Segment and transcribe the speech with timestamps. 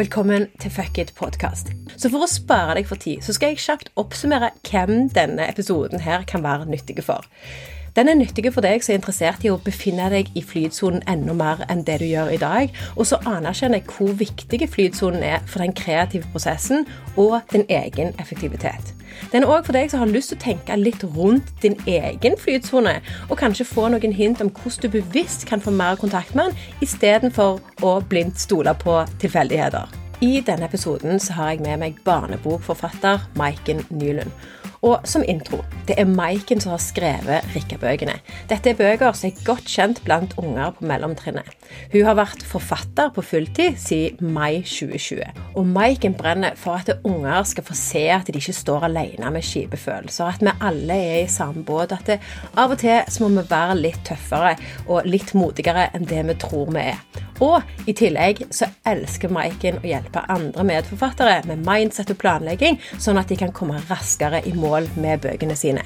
[0.00, 1.66] Velkommen til Fuck it podcast.
[2.00, 6.00] Så for å spare deg for tid, så skal jeg kjapt oppsummere hvem denne episoden
[6.00, 7.26] her kan være nyttig for.
[7.96, 11.34] Den er nyttig for deg som er interessert i å befinne deg i flytsonen enda
[11.34, 15.42] mer enn det du gjør i dag, og så anerkjenner jeg hvor viktig flytsonen er
[15.50, 16.86] for den kreative prosessen
[17.18, 18.94] og din egen effektivitet.
[19.32, 22.38] Den er òg for deg som har lyst til å tenke litt rundt din egen
[22.38, 26.52] flytsone, og kanskje få noen hint om hvordan du bevisst kan få mer kontakt med
[26.52, 29.90] den, istedenfor å blindt stole på tilfeldigheter.
[30.20, 34.30] I denne episoden har jeg med meg barnebokforfatter Maiken Nylund.
[34.80, 38.14] Og som intro, det er Maiken som har skrevet Rikka-bøkene.
[38.48, 41.50] Dette er bøker som er godt kjent blant unger på mellomtrinnet.
[41.92, 45.20] Hun har vært forfatter på fulltid siden mai 2020.
[45.60, 49.44] Og Maiken brenner for at unger skal få se at de ikke står alene med
[49.44, 50.32] kjipe følelser.
[50.32, 51.92] At vi alle er i samme båt.
[51.92, 52.20] At det,
[52.56, 54.56] av og til så må vi være litt tøffere
[54.88, 57.04] og litt modigere enn det vi tror vi er.
[57.40, 63.20] Og i tillegg så elsker Maiken å hjelpe andre medforfattere med mindset og planlegging, sånn
[63.20, 65.82] at de kan komme raskere i mål med bøkene sine.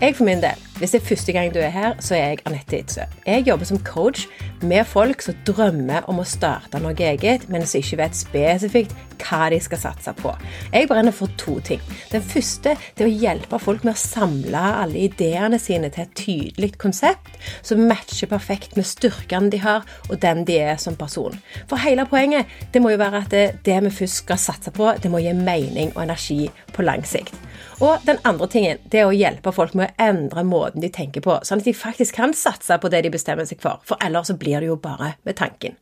[0.00, 2.38] Jeg for min del, Hvis det er første gang du er her, så er jeg
[2.46, 3.04] Anette Idsø.
[3.26, 4.26] Jeg jobber som coach
[4.62, 9.46] med folk som drømmer om å starte noe eget, men som ikke vet spesifikt hva
[9.52, 10.32] de skal satse på.
[10.72, 11.78] Jeg brenner for to ting.
[12.10, 16.72] Den første er å hjelpe folk med å samle alle ideene sine til et tydelig
[16.82, 21.38] konsept som matcher perfekt med styrkene de har, og den de er som person.
[21.70, 24.90] For hele poenget det må jo være at det, det vi først skal satse på,
[24.98, 27.38] det må gi mening og energi på lang sikt.
[27.82, 31.24] Og den andre tingen det er å hjelpe folk med å endre måten de tenker
[31.24, 34.28] på, sånn at de faktisk kan satse på det de bestemmer seg for, for ellers
[34.28, 35.78] så blir det jo bare med tanken.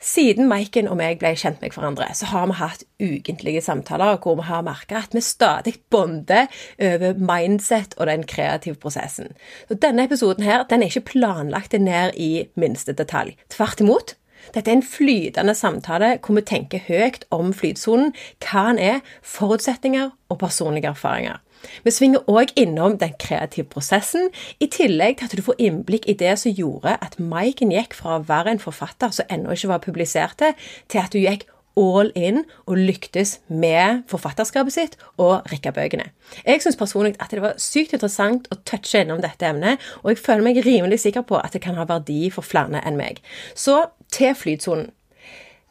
[0.00, 4.38] Siden Maiken og meg ble kjent med hverandre, så har vi hatt ukentlige samtaler hvor
[4.38, 6.48] vi har merka at vi stadig bonder
[6.80, 9.34] over mindset og den kreative prosessen.
[9.68, 13.36] Så denne episoden her, den er ikke planlagt ned i minste detalj.
[13.52, 14.14] Tvert imot.
[14.54, 20.14] Dette er en flytende samtale hvor vi tenker høyt om flytsonen, hva den er, forutsetninger
[20.32, 21.44] og personlige erfaringer.
[21.84, 24.30] Vi svinger òg innom den kreative prosessen,
[24.60, 28.18] i tillegg til at du får innblikk i det som gjorde at Maiken gikk fra
[28.18, 30.44] å være en forfatter som ennå ikke var publisert,
[30.88, 31.48] til at du gikk
[31.78, 36.10] all in og lyktes med forfatterskapet sitt og Rikka-bøkene.
[36.44, 40.22] Jeg syns personlig at det var sykt interessant å touche innom dette emnet, og jeg
[40.24, 43.22] føler meg rimelig sikker på at det kan ha verdi for flere enn meg.
[43.54, 44.90] Så til flytsonen.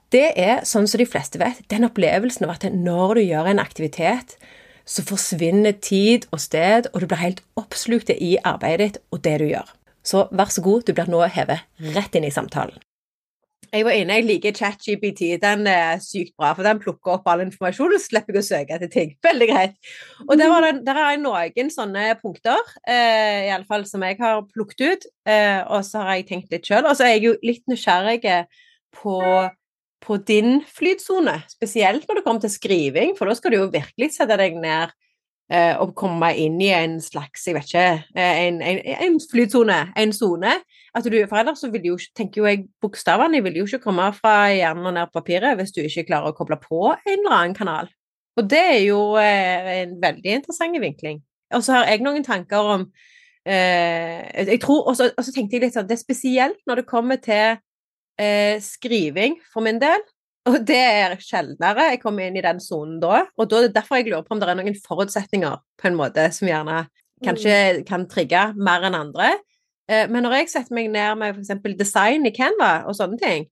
[0.10, 3.62] Det er, sånn som de fleste vet, den opplevelsen av at når du gjør en
[3.62, 4.40] aktivitet,
[4.90, 9.38] så forsvinner tid og sted, og du blir helt oppslukt i arbeidet ditt og det
[9.42, 9.74] du gjør.
[10.04, 12.80] Så vær så god, du blir nå hevet rett inn i samtalen.
[13.70, 15.36] Jeg var inne, jeg liker ChatGPT.
[15.44, 18.78] Den er sykt bra, for den plukker opp all informasjon og slipper jeg å søke
[18.80, 19.12] etter ting.
[19.28, 19.76] Veldig greit.
[20.26, 25.08] Og der, det, der er noen sånne punkter, eh, iallfall som jeg har plukket ut,
[25.30, 26.88] eh, og så har jeg tenkt litt sjøl.
[26.90, 28.24] Og så er jeg jo litt nysgjerrig
[28.98, 29.20] på
[30.04, 34.14] på din flytsone, spesielt når det kommer til skriving, for da skal du jo virkelig
[34.16, 34.94] sette deg ned
[35.52, 39.80] eh, og komme inn i en slags, jeg vet ikke, eh, en, en, en flytsone,
[40.00, 40.56] en sone.
[40.96, 44.90] For ellers så vil jo, tenker jo jeg bokstavene vil jo ikke komme fra hjernen
[44.90, 47.92] og ned på papiret hvis du ikke klarer å koble på en eller annen kanal.
[48.40, 51.22] Og det er jo eh, en veldig interessant vinkling.
[51.56, 52.86] Og så har jeg noen tanker om
[53.46, 57.18] eh, jeg tror, Og så tenkte jeg litt sånn Det er spesielt når det kommer
[57.18, 57.58] til
[58.20, 60.04] eh, skriving for min del.
[60.50, 63.26] Og det er sjeldnere jeg kommer inn i den sonen da.
[63.38, 66.00] Og da er det derfor jeg lurer på om det er noen forutsetninger på en
[66.00, 66.86] måte som gjerne
[67.26, 67.86] kanskje mm.
[67.90, 69.34] kan trigge mer enn andre.
[69.92, 71.78] Eh, men når jeg setter meg ned med f.eks.
[71.80, 73.48] design i Canva og sånne ting,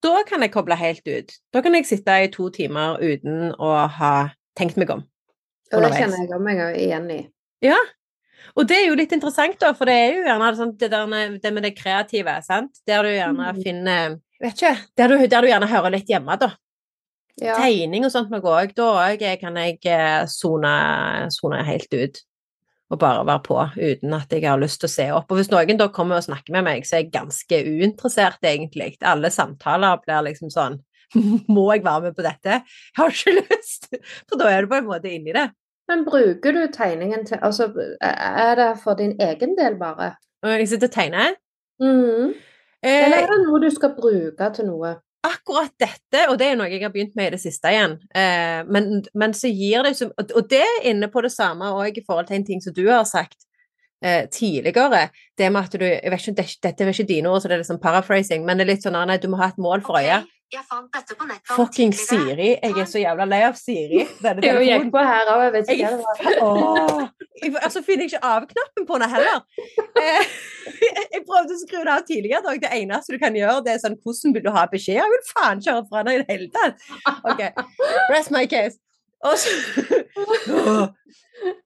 [0.00, 1.34] da kan jeg koble helt ut.
[1.52, 4.14] Da kan jeg sitte i to timer uten å ha
[4.56, 5.04] tenkt meg om.
[5.70, 7.20] Og det kjenner jeg meg igjen i.
[7.62, 7.76] Ja,
[8.56, 11.36] og det er jo litt interessant, da, for det er jo gjerne sånn, det, der,
[11.42, 12.82] det, med det kreative, sant?
[12.88, 13.62] der du gjerne mm.
[13.64, 16.54] finner Vet ikke der du, der du, gjerne hører litt hjemme, da.
[17.40, 17.58] Ja.
[17.60, 18.72] Tegning og sånt meg òg.
[18.76, 22.20] Da òg kan jeg eh, sone helt ut.
[22.90, 25.28] Og bare være på uten at jeg har lyst til å se opp.
[25.30, 28.96] Og hvis noen da kommer og snakker med meg, så er jeg ganske uinteressert, egentlig.
[29.06, 30.80] Alle samtaler blir liksom sånn
[31.54, 32.60] Må jeg være med på dette?
[32.62, 33.88] Jeg har ikke lyst!
[34.24, 35.48] For da er du på en måte inni det.
[35.90, 37.66] Men bruker du tegningen til Altså,
[38.00, 40.14] er det for din egen del bare?
[40.46, 41.36] Jeg sitter og tegner?
[41.82, 42.34] Mm.
[42.82, 44.94] Eller er det noe du skal bruke til noe?
[45.26, 48.62] Akkurat dette, og det er noe jeg har begynt med i det siste igjen, eh,
[48.64, 52.30] men, men, så gir det Og det er inne på det samme òg i forhold
[52.30, 53.36] til en ting som du har sagt
[54.02, 55.08] eh, tidligere.
[55.38, 57.64] Det med at du jeg vet ikke, Dette er ikke dine ord, så det er
[57.64, 60.26] liksom paraphrasing, men det er litt sånn nei, du må ha et mål for øyet.
[60.26, 60.36] Okay.
[60.50, 61.50] Jeg fant dette på nettet.
[61.54, 62.48] Fucking Siri.
[62.58, 64.00] Jeg er så jævla lei av Siri.
[64.24, 64.64] Denne telefonen.
[64.66, 67.04] Jeg gikk på her òg, jeg vet ikke hva det var.
[67.38, 69.44] jeg, altså finner jeg ikke av-knappen på den heller.
[70.02, 70.34] Eh,
[71.14, 72.42] jeg prøvde å skru det av tidligere.
[72.48, 72.58] Dag.
[72.66, 74.98] Det eneste du kan gjøre, det er sånn Hvordan vil du ha beskjed?
[74.98, 76.86] Jeg vil faen ikke høre fra deg i det hele tatt.
[77.30, 77.46] OK.
[78.10, 78.80] Rest my case.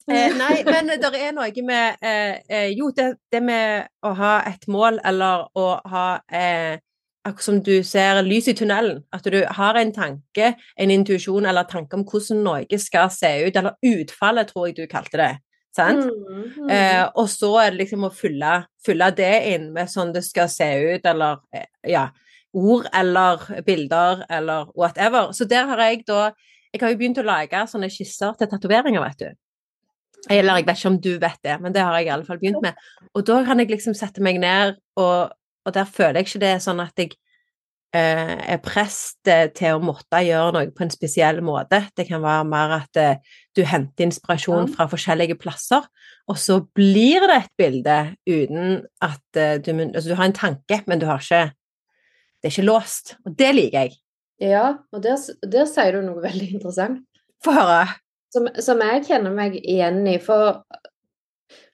[0.06, 4.35] Eh, Nei, men det er noe med eh, eh, Jo, det, det, med å ha
[4.47, 6.77] et mål, eller å ha eh,
[7.25, 9.01] Akkurat som du ser lys i tunnelen.
[9.17, 13.56] At du har en tanke, en intuisjon eller tanke om hvordan noe skal se ut.
[13.56, 15.31] Eller utfallet, tror jeg du kalte det.
[15.75, 16.05] Sant?
[16.05, 16.69] Mm, mm.
[16.71, 20.53] Eh, og så er det liksom å fylle, fylle, det inn med sånn det skal
[20.53, 22.11] se ut, eller eh, ja
[22.55, 25.33] Ord eller bilder eller whatever.
[25.35, 26.29] Så der har jeg da
[26.75, 29.29] Jeg har jo begynt å lage sånne skisser til tatoveringer, vet du.
[30.32, 32.41] Eller jeg vet ikke om du vet det, men det har jeg i alle fall
[32.41, 32.81] begynt med.
[33.15, 35.35] Og da kan jeg liksom sette meg ned, og,
[35.65, 37.12] og der føler jeg ikke det er sånn at jeg
[37.94, 39.21] eh, er prest
[39.55, 41.85] til å måtte gjøre noe på en spesiell måte.
[41.94, 45.87] Det kan være mer at eh, du henter inspirasjon fra forskjellige plasser,
[46.27, 50.81] og så blir det et bilde uten at eh, du Altså, du har en tanke,
[50.88, 51.53] men du har ikke
[52.43, 53.15] Det er ikke låst.
[53.25, 53.94] Og det liker jeg.
[54.44, 57.05] Ja, og der, der sier du noe veldig interessant.
[57.44, 57.87] Få høre.
[58.35, 60.19] Som, som, jeg kjenner meg igjen i.
[60.23, 60.61] For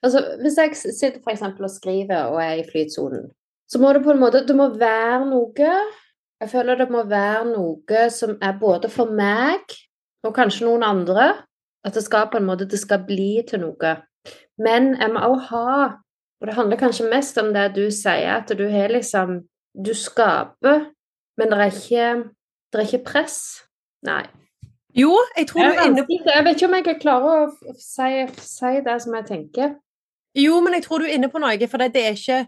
[0.05, 1.43] altså, hvis jeg sitter f.eks.
[1.49, 3.31] og skriver og er i flytsonen,
[3.70, 7.44] så må det på en måte Det må være noe Jeg føler det må være
[7.52, 9.62] noe som er både for meg
[10.26, 11.28] og kanskje noen andre.
[11.87, 13.94] At det skal på en måte Det skal bli til noe.
[14.61, 15.69] Men jeg må òg ha
[16.40, 19.40] Og det handler kanskje mest om det du sier, at du har liksom
[19.75, 20.90] Du skaper,
[21.38, 22.06] men det er ikke,
[22.70, 23.40] det er ikke press.
[24.06, 24.22] Nei.
[24.96, 28.25] Jo, jeg tror du er inne på Jeg vet ikke om jeg klarer å si,
[28.43, 29.76] si, det som jeg tenker.
[30.38, 32.40] Jo, men jeg tror du er inne på noe, for det, det er ikke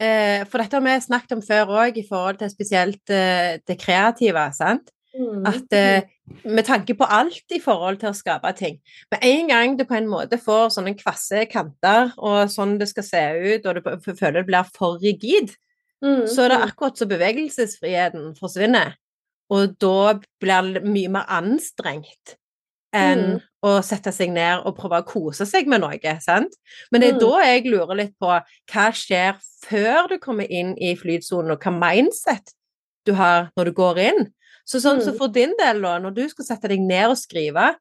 [0.00, 3.78] eh, For dette har vi snakket om før òg, i forhold til spesielt eh, det
[3.80, 4.92] kreative, sant?
[5.12, 5.44] Mm.
[5.48, 6.08] At eh,
[6.48, 8.78] med tanke på alt i forhold til å skape ting
[9.12, 13.04] Med en gang du på en måte får sånne kvasse kanter, og sånn det skal
[13.04, 15.52] se ut, og du føler det blir for rigid,
[16.00, 16.24] mm.
[16.32, 16.66] så er det mm.
[16.70, 18.96] akkurat så bevegelsesfriheten forsvinner.
[19.52, 22.36] Og da blir det mye mer anstrengt
[22.92, 23.36] enn mm.
[23.64, 26.14] å sette seg ned og prøve å kose seg med noe.
[26.20, 26.52] sant?
[26.92, 27.22] Men det er mm.
[27.22, 31.72] da jeg lurer litt på hva skjer før du kommer inn i flytsonen, og hva
[31.72, 32.52] mindset
[33.08, 34.26] du har når du går inn.
[34.68, 35.06] Så sånn mm.
[35.06, 37.72] så for din del, da, når du skal sette deg ned og skrive,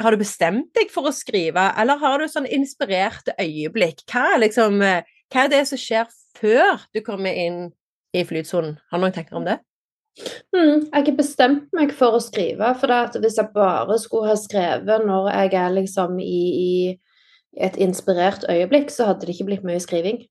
[0.00, 4.06] har du bestemt deg for å skrive, eller har du sånn inspirerte øyeblikk?
[4.08, 7.66] Hva er, liksom, eh, hva er det som skjer før du kommer inn
[8.16, 8.78] i flytsonen?
[8.88, 9.58] Har du noen tanker om det?
[10.54, 15.06] Mm, jeg har bestemt meg for å skrive, for hvis jeg bare skulle ha skrevet
[15.06, 19.80] når jeg er liksom i, i et inspirert øyeblikk, så hadde det ikke blitt mye
[19.82, 20.22] skriving.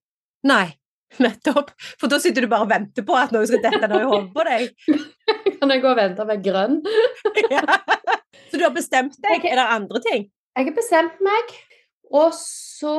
[0.47, 0.67] Nei,
[1.23, 1.73] nettopp.
[1.99, 4.31] For da sitter du bare og venter på at noe skal dette noe i hodet
[4.35, 4.69] på deg.
[5.59, 6.79] kan jeg gå og vente med grønn?
[7.55, 7.63] ja.
[8.49, 9.45] Så du har bestemt deg?
[9.45, 10.29] Er det andre ting?
[10.57, 11.51] Jeg har bestemt meg,
[12.11, 12.95] og så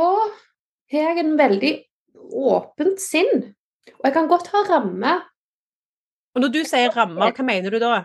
[0.90, 1.72] har jeg en veldig
[2.40, 3.50] åpent sinn.
[3.98, 5.26] Og jeg kan godt ha rammer
[6.34, 8.04] og når du sier rammer, hva mener du da?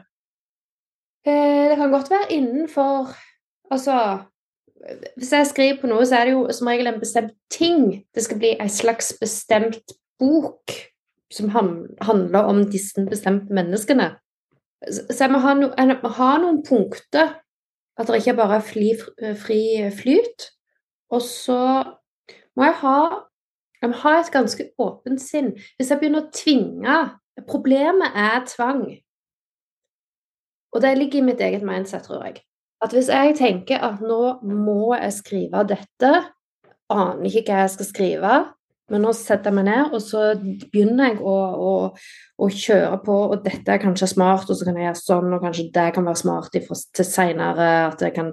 [1.25, 3.15] Eh, det kan godt være innenfor
[3.73, 4.19] Altså
[5.17, 8.05] Hvis jeg skriver på noe, så er det jo som regel en bestemt ting.
[8.13, 10.75] Det skal bli en slags bestemt bok
[11.33, 14.11] som handler om disse bestemte menneskene.
[14.85, 17.33] Så jeg må ha, no, jeg må ha noen punkter.
[17.97, 18.91] At det ikke bare er fri,
[19.41, 19.59] fri
[19.97, 20.51] flyt.
[21.09, 21.61] Og så
[22.53, 22.99] må jeg ha
[23.81, 25.51] jeg må ha et ganske åpent sinn.
[25.77, 26.95] Hvis jeg begynner å tvinge
[27.43, 28.85] Problemet er tvang.
[30.75, 32.41] Og det ligger i mitt eget mindset, tror jeg.
[32.83, 36.11] At hvis jeg tenker at nå må jeg skrive dette,
[36.91, 38.33] aner ikke hva jeg skal skrive,
[38.93, 41.71] men nå setter jeg meg ned, og så begynner jeg å, å,
[42.37, 45.41] å kjøre på, og dette er kanskje smart, og så kan jeg gjøre sånn, og
[45.41, 48.29] kanskje det kan være smart til seinere, at det kan,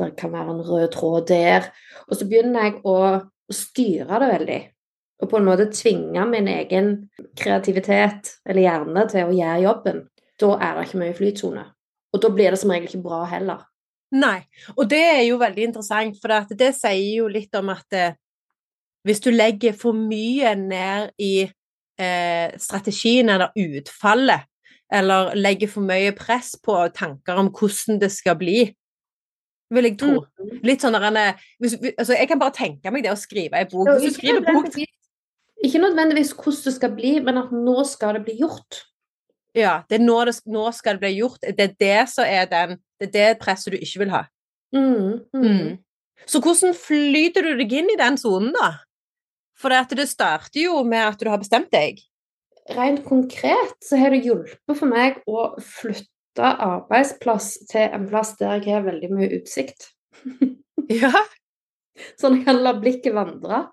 [0.00, 1.68] det kan, være en rød tråd der.
[2.08, 2.96] Og så begynner jeg å,
[3.50, 4.58] styre det veldig
[5.20, 6.92] og på en måte tvinge min egen
[7.38, 10.00] kreativitet eller hjerne til å gjøre jobben,
[10.40, 11.64] da er det ikke mye flytsone.
[12.10, 13.66] Og da blir det som regel ikke bra heller.
[14.16, 14.40] Nei,
[14.74, 18.16] og det er jo veldig interessant, for det sier jo litt om at eh,
[19.06, 24.48] hvis du legger for mye ned i eh, strategien eller utfallet,
[24.90, 28.64] eller legger for mye press på tanker om hvordan det skal bli,
[29.70, 30.24] vil jeg tro.
[30.40, 30.56] Mm.
[30.66, 33.86] Litt sånn der, altså, Jeg kan bare tenke meg det å skrive ei bok.
[34.00, 34.72] Hvis du skriver bok
[35.64, 38.84] ikke nødvendigvis hvordan det skal bli, men at nå skal det bli gjort.
[39.56, 41.40] Ja, det er nå, det, nå skal det bli gjort.
[41.42, 44.26] Det er det som er den Det er det presset du ikke vil ha.
[44.76, 45.42] Mm, mm.
[45.42, 45.78] Mm.
[46.28, 48.74] Så hvordan flyter du deg inn i den sonen, da?
[49.58, 51.98] For det, det starter jo med at du har bestemt deg.
[52.76, 58.60] Rent konkret så har det hjulpet for meg å flytte arbeidsplass til en plass der
[58.60, 59.90] jeg har veldig mye utsikt.
[61.00, 61.24] ja,
[62.20, 63.64] Sånn at jeg kan la blikket vandre.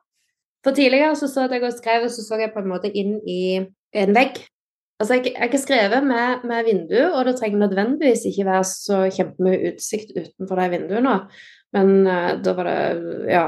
[0.66, 3.20] For tidligere så så jeg og skrev, og så så jeg på en måte inn
[3.28, 3.42] i
[3.96, 4.42] en vegg.
[4.98, 9.04] Altså, jeg, jeg har skrevet med, med vindu, og det trenger nødvendigvis ikke være så
[9.14, 11.16] kjempemye utsikt utenfor de vinduene.
[11.76, 13.46] Men uh, da var det ja,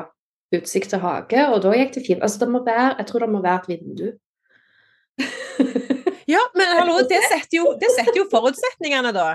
[0.55, 2.21] utsikt til hage, og da gikk det fint.
[2.21, 4.07] Altså, det må være, jeg tror det må være et vindu.
[6.35, 9.29] ja, men hallo, det setter jo, det setter jo forutsetningene, da.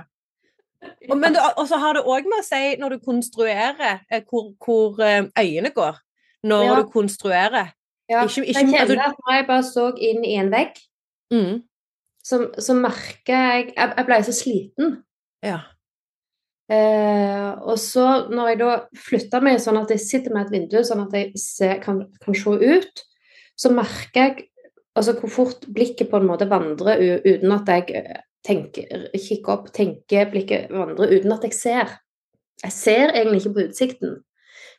[1.11, 4.53] Og, men og så har det òg med å si når du konstruerer, eh, hvor,
[4.63, 5.99] hvor eh, øyene går.
[6.45, 6.75] Når ja.
[6.81, 7.73] du konstruerer.
[8.11, 10.77] Ja, ikke, ikke, jeg kjenner at når jeg bare så inn i en vegg,
[11.33, 11.55] mm.
[12.21, 14.99] så, så merker jeg Jeg, jeg ble så sliten.
[15.45, 15.63] Ja.
[16.73, 18.75] Eh, og så når jeg da
[19.07, 22.37] flytter meg sånn at jeg sitter med et vindu, sånn at jeg ser, kan, kan,
[22.37, 23.03] se ut,
[23.57, 24.47] så merker jeg
[24.97, 29.69] altså hvor fort blikket på en måte vandrer uten at jeg eh, tenker, kikker opp,
[29.77, 31.99] tenker blikket vandrer uten at jeg ser.
[32.65, 34.17] Jeg ser egentlig ikke på utsikten,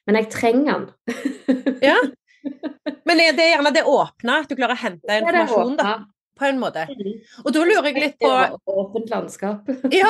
[0.05, 1.79] men jeg trenger den.
[1.89, 1.97] ja.
[3.05, 5.93] Men det er gjerne det åpne, at du klarer å hente informasjon, da.
[6.35, 6.83] På en måte.
[6.89, 7.19] Mm.
[7.45, 8.29] Og da lurer jeg litt på
[8.75, 9.69] Åpent landskap.
[9.95, 10.09] ja,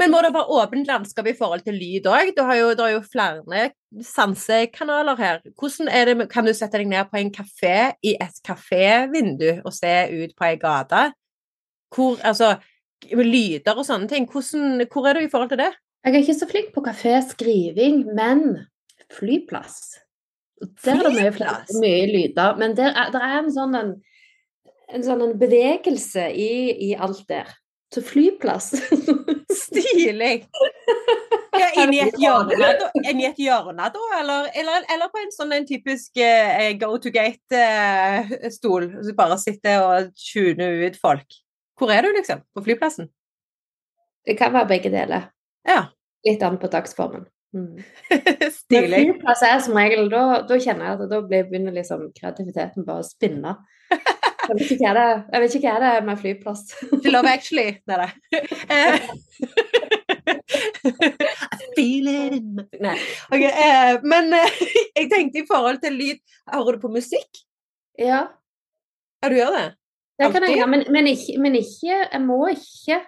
[0.00, 2.30] men må det være åpent landskap i forhold til lyd òg?
[2.36, 3.66] Det er jo flere
[4.08, 5.42] sansekanaler her.
[5.52, 9.74] Hvordan er det, Kan du sette deg ned på en kafé i et kafévindu og
[9.76, 11.10] se ut på ei gate?
[11.92, 12.54] Hvor, altså,
[13.12, 14.30] lyder og sånne ting.
[14.32, 15.74] Hvordan, hvor er du i forhold til det?
[16.06, 18.64] Jeg er ikke så flink på kaféskriving, men
[19.12, 19.96] flyplass
[20.84, 22.56] Der er det mye, mye lyder.
[22.56, 23.92] Men der er, der er en sånn en,
[24.88, 26.50] en sånn en bevegelse i,
[26.88, 27.50] i, alt der.
[27.92, 28.72] Så flyplass.
[29.66, 30.46] Stilig!
[31.56, 35.54] Ja, inni et hjørne, da, inni et hjørne da, eller, eller, eller, på en sånn
[35.56, 41.38] en typisk eh, go to gate-stol, Eh, du bare sitter og tuner ut folk.
[41.76, 42.42] Hvor er du, liksom?
[42.56, 43.08] På flyplassen?
[44.26, 45.30] Det kan være begge deler.
[45.68, 45.86] Ja.
[46.26, 47.24] Litt an på dagsformen.
[47.54, 47.82] Mm.
[48.60, 49.02] Stilig.
[49.12, 53.06] Flyplass er som regel, da, da, kjenner jeg at da begynner liksom kreativiteten bare å
[53.06, 53.58] spinne.
[54.46, 56.60] Jeg vet ikke hva det, jeg vet ikke hva det er med flyplass.
[57.10, 57.80] Love Actually.
[57.90, 58.04] Nei.
[58.70, 59.06] Eh.
[61.56, 62.94] I feel it in Nei.
[63.26, 64.60] Okay, eh, men eh,
[65.00, 66.22] jeg tenkte i forhold til lyd
[66.52, 67.42] Hører du på musikk?
[67.98, 68.22] Ja.
[69.22, 69.66] Ja, du gjør det?
[70.20, 73.02] Det kan jeg gjøre, men, men, ikke, men ikke Jeg må ikke.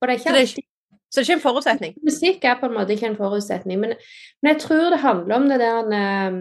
[0.00, 0.68] Og det er ikke ikke,
[1.14, 1.92] så det er ikke en forutsetning?
[2.02, 3.92] Musikk er på en måte ikke en forutsetning, men,
[4.42, 6.40] men jeg tror det handler om det der ehm,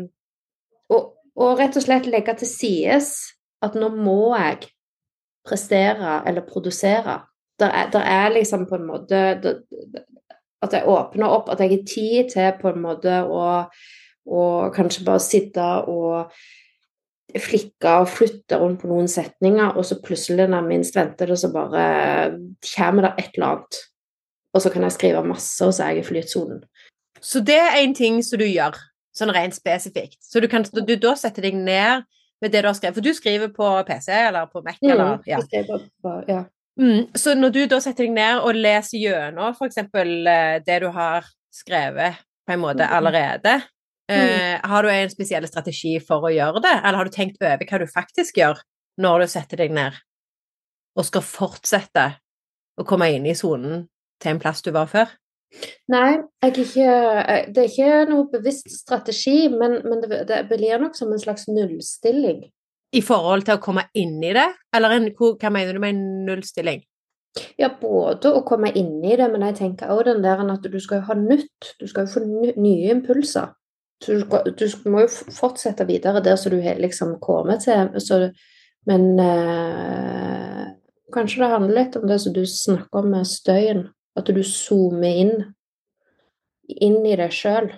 [0.89, 0.97] å,
[1.37, 3.11] å rett og slett legge til sides
[3.61, 4.71] at nå må jeg
[5.45, 7.19] prestere eller produsere.
[7.59, 9.61] Det er, er, liksom på en måte der,
[10.63, 13.45] At jeg åpner opp, at jeg har tid til på en måte å,
[14.25, 16.31] og kanskje bare sitte og
[17.43, 21.37] flikke og flytte rundt på noen setninger, og så plutselig når jeg minst venter det,
[21.41, 21.83] så bare
[22.73, 23.83] kommer det et eller annet.
[24.53, 26.63] Og så kan jeg skrive masse, og så er jeg i flytsonen.
[27.24, 28.77] Så det er en ting som du gjør,
[29.15, 30.19] sånn rent spesifikt.
[30.22, 32.03] Så du kan du da setter deg ned
[32.43, 32.98] med det du har skrevet.
[33.00, 35.39] For du skriver på PC eller på Mac, mm, eller ja.
[36.03, 36.43] På, ja.
[36.79, 39.79] Mm, så når du da setter deg ned og leser gjennom f.eks.
[39.79, 42.93] Eh, det du har skrevet på en måte mm.
[42.98, 43.62] allerede,
[44.12, 44.19] Mm.
[44.19, 47.63] Eh, har du en spesiell strategi for å gjøre det, eller har du tenkt over
[47.63, 48.60] hva du faktisk gjør
[49.00, 49.95] når du setter deg ned
[51.00, 52.03] og skal fortsette
[52.77, 53.86] å komme inn i sonen
[54.23, 55.11] til en plass du var før?
[55.93, 60.97] Nei, ikke, eh, det er ikke noe bevisst strategi, men, men det, det, blir nok
[60.97, 62.47] som en slags nullstilling.
[62.93, 66.25] I forhold til å komme inn i det, eller en, hva mener du med en
[66.29, 66.81] nullstilling?
[67.57, 70.79] Ja, både å komme inn i det, men jeg tenker òg den der at du
[70.81, 71.73] skal jo ha nytt.
[71.79, 73.53] Du skal jo få nye impulser.
[74.05, 77.89] Du, du, må jo fortsette videre der som du har liksom kommet til.
[78.03, 78.19] Så,
[78.89, 80.63] men eh,
[81.15, 83.87] kanskje det handler litt om det som du snakker om med støyen.
[84.20, 85.38] At du zoomer inn,
[86.70, 87.72] inn i deg sjøl.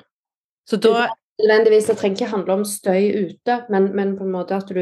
[0.67, 4.55] Så da Nødvendigvis, det trenger ikke handle om støy ute, men, men på en måte
[4.55, 4.79] at du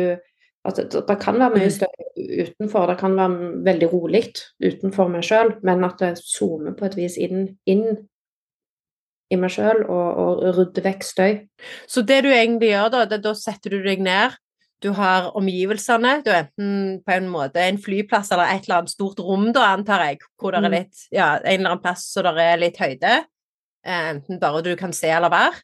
[0.64, 1.74] at det, det, kan være mye mm.
[1.76, 4.24] støy utenfor, det kan være veldig rolig
[4.64, 7.84] utenfor meg sjøl, men at jeg zoomer på et vis inn, inn
[9.34, 11.42] i meg sjøl og, og, rydde vekk støy.
[11.90, 14.38] Så det du egentlig gjør da, det, da setter du deg ned,
[14.84, 18.94] du har omgivelsene, du er enten på en måte en flyplass eller et eller annet
[18.94, 20.76] stort rom, da, antar jeg, hvor det er mm.
[20.76, 23.14] litt, ja, en eller annen plass så det er litt høyde,
[23.88, 25.64] eh, enten bare du kan se eller være.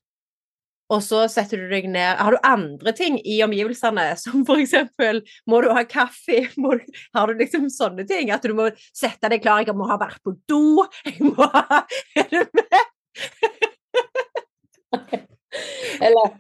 [0.90, 5.22] Og så setter du deg ned Har du andre ting i omgivelsene, som for eksempel
[5.46, 6.48] Må du ha kaffe?
[6.56, 6.80] Du,
[7.14, 8.32] har du liksom sånne ting?
[8.34, 9.62] At du må sette deg klar?
[9.68, 10.88] Jeg må ha vært på do?
[11.06, 11.84] Jeg må ha
[12.18, 12.80] Er du med?
[16.02, 16.34] Eller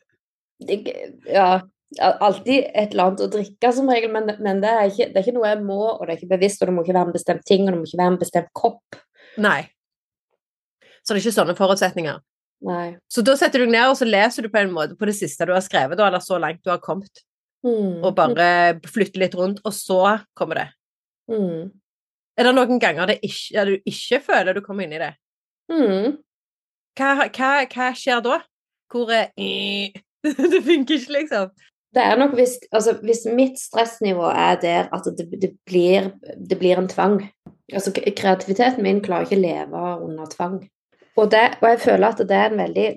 [1.29, 1.51] Ja,
[1.98, 5.25] alltid et eller annet å drikke som regel, men, men det, er ikke, det, er
[5.25, 7.15] ikke, noe jeg må, og det er ikke bevisst, og det må ikke være en
[7.15, 9.00] bestemt ting, og det må ikke være en bestemt kopp.
[9.41, 9.62] Nei.
[11.01, 12.19] Så det er ikke sånne forutsetninger?
[12.69, 12.86] Nei.
[13.10, 15.15] Så da setter du deg ned, og så leser du på en måte på det
[15.17, 17.25] siste du har skrevet, da, eller så langt du har kommet,
[17.60, 18.05] Mm.
[18.08, 20.67] og bare flytter litt rundt, og så kommer det.
[21.27, 21.65] Mm.
[22.39, 25.10] Er det noen ganger det ikke, ja, du ikke føler du kommer inn i det?
[25.67, 26.13] Mm.
[26.96, 28.38] Hva, hva, hva skjer da?
[28.88, 29.91] Hvor er
[30.24, 31.51] Det funker ikke, liksom.
[31.96, 36.12] Det er nok hvis, altså, hvis mitt stressnivå er der at det, det, blir,
[36.50, 37.24] det blir en tvang.
[37.74, 40.60] Altså, kreativiteten min klarer ikke å leve under tvang.
[41.17, 42.88] Og, det, og jeg føler at det er en veldig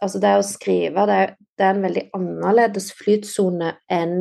[0.00, 4.14] Altså, det å skrive, det er, det er en veldig annerledes flytsone enn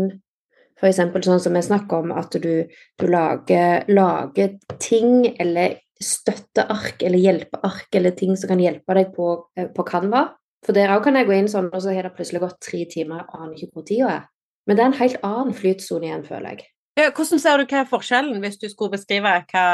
[0.80, 1.00] f.eks.
[1.26, 2.66] sånn som jeg snakker om, at du,
[3.00, 9.32] du lager, lager ting eller støtteark eller hjelpeark eller ting som kan hjelpe deg på,
[9.60, 10.26] eh, på Canva.
[10.66, 12.84] For der òg kan jeg gå inn sånn, og så har det plutselig gått tre
[12.92, 14.28] timer, og aner ikke hvor tida er.
[14.68, 16.68] Men det er en helt annen flytsone igjen, føler jeg.
[17.16, 19.68] Hvordan ser du hva er forskjellen, hvis du skulle beskrive hva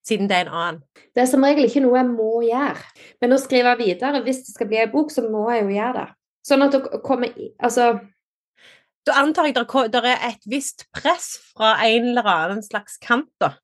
[0.00, 0.78] Siden det er en annen.
[1.12, 2.86] Det er som regel ikke noe jeg må gjøre.
[3.20, 5.92] Men å skrive videre, hvis det skal bli en bok, så må jeg jo gjøre
[5.98, 6.06] det.
[6.48, 7.90] Sånn at det kommer i Altså,
[9.04, 9.54] Da antar jeg
[9.92, 13.54] det er et visst press fra en eller annen slags kant, da,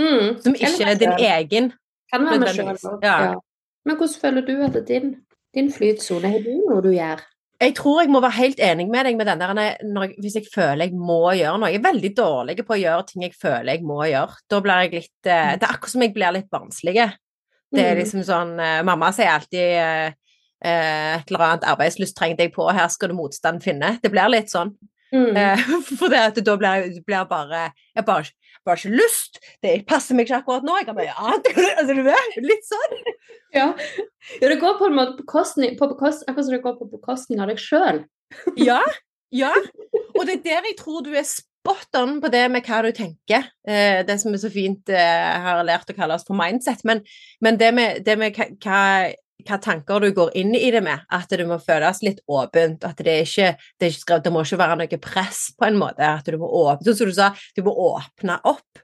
[0.00, 1.72] mm, som ikke er din egen.
[2.12, 3.34] Kan være meg sjøl Ja.
[3.86, 5.14] Men hvordan føler du at din,
[5.54, 6.30] din flytsone?
[6.32, 7.22] Har du noe du gjør?
[7.56, 10.34] Jeg tror jeg må være helt enig med deg med den der når jeg, hvis
[10.36, 11.70] jeg føler jeg må gjøre noe.
[11.72, 14.36] Jeg er veldig dårlig på å gjøre ting jeg føler jeg må gjøre.
[14.52, 16.96] Da blir jeg litt eh, Det er akkurat som jeg blir litt barnslig.
[16.96, 17.98] Det er Mm.
[17.98, 20.12] liksom sånn eh, Mamma sier alltid eh,
[20.66, 23.96] et eller annet arbeidslyst trenger deg på, her skal du motstand finne.
[24.02, 24.70] Det blir litt sånn.
[25.14, 25.34] Mm.
[25.98, 28.30] For det at da blir jeg bare, jeg bare
[28.66, 29.40] Jeg har bare, bare ikke lyst.
[29.62, 30.76] Det passer meg ikke akkurat nå.
[30.80, 31.50] Jeg har mye annet.
[31.78, 32.94] Altså, du vet, litt sånn.
[33.54, 33.66] Ja.
[34.40, 36.88] ja, det går på en måte på kostning, på bekostning, akkurat som det går på
[36.96, 38.04] bekostning av deg sjøl.
[38.58, 38.80] Ja,
[39.30, 39.52] ja.
[40.16, 42.90] Og det er der jeg tror du er spot on på det med hva du
[42.94, 43.46] tenker.
[43.66, 46.82] Eh, det som er så fint eh, har lært å kalle oss for mindset.
[46.88, 47.04] Men,
[47.44, 49.12] men det med, det med hva,
[49.46, 52.84] hva, tanker du går inn i det med, at det må føles litt åpent.
[52.86, 56.04] At det ikke det, ikke det må ikke være noe press på en måte.
[56.06, 58.82] At du må åpne, sånn som du sa, du må åpne opp.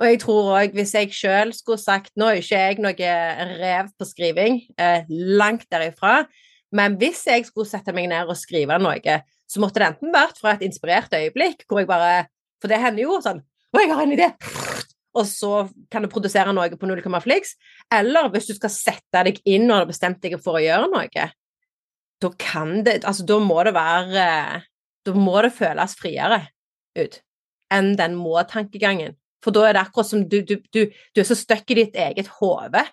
[0.00, 3.12] Og jeg tror òg, hvis jeg sjøl skulle sagt Nå er ikke jeg noe
[3.60, 6.24] rev på skriving, eh, langt derifra.
[6.74, 10.40] Men hvis jeg skulle sette meg ned og skrive noe, så måtte det enten vært
[10.42, 12.26] fra et inspirert øyeblikk, hvor jeg bare
[12.62, 14.63] For det hender jo sånn Å, jeg har en idé!
[15.14, 17.54] Og så kan du produsere noe på null komma fliks.
[17.94, 21.28] Eller hvis du skal sette deg inn og har bestemt deg for å gjøre noe,
[22.22, 24.26] da kan det Altså, da må det være
[25.04, 26.44] Da må det føles friere
[26.96, 27.20] ut
[27.74, 29.16] enn den må-tankegangen.
[29.42, 31.96] For da er det akkurat som du, du, du, du er så stuck i ditt
[31.98, 32.84] eget hode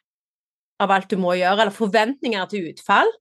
[0.81, 3.11] av alt du må gjøre, eller forventninger til utfall,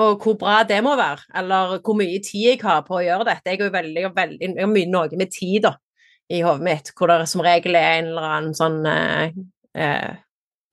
[0.00, 3.26] og hvor bra det må være, eller hvor mye tid jeg har på å gjøre
[3.28, 3.52] dette.
[3.52, 5.74] Jeg er veldig, veldig jeg har mye noe med tid da,
[6.30, 9.32] i hodet mitt, hvor det som regel er en eller annen sånn eh,
[9.74, 10.16] eh,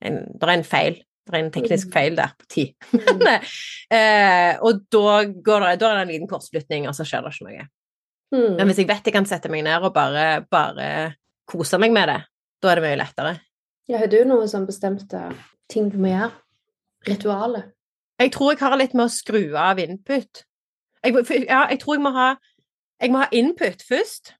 [0.06, 1.00] en, Det er en feil.
[1.28, 1.92] Det er en teknisk Mhm.
[1.92, 2.74] feil der på tid.
[3.18, 3.42] Men,
[3.98, 7.34] eh, og da, går det, da er det en liten kortslutning, og så skjer det
[7.34, 7.66] ikke noe.
[8.32, 8.56] Mm.
[8.56, 10.88] Men hvis jeg vet jeg kan sette meg ned og bare, bare
[11.48, 12.18] kose meg med det,
[12.62, 13.34] da er det mye lettere.
[13.88, 15.20] Ja, har du noe sånn bestemte
[15.72, 16.30] ting du må gjøre?
[17.08, 17.70] Ritualet?
[18.20, 20.42] Jeg tror jeg har litt med å skru av input.
[21.04, 21.14] Jeg,
[21.46, 22.30] ja, jeg tror jeg må ha
[23.00, 24.32] Jeg må ha input først.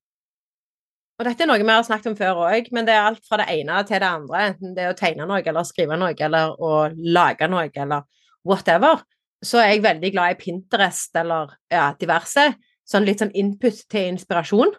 [1.18, 3.40] Og dette er noe vi har snakket om før òg, men det er alt fra
[3.40, 4.42] det ene til det andre.
[4.52, 8.04] Enten det er å tegne noe, eller skrive noe, eller å lage noe, eller
[8.46, 9.02] whatever.
[9.42, 12.52] Så er jeg veldig glad i Pinterest eller ja, diverse.
[12.88, 14.70] Sånn litt sånn input til inspirasjon.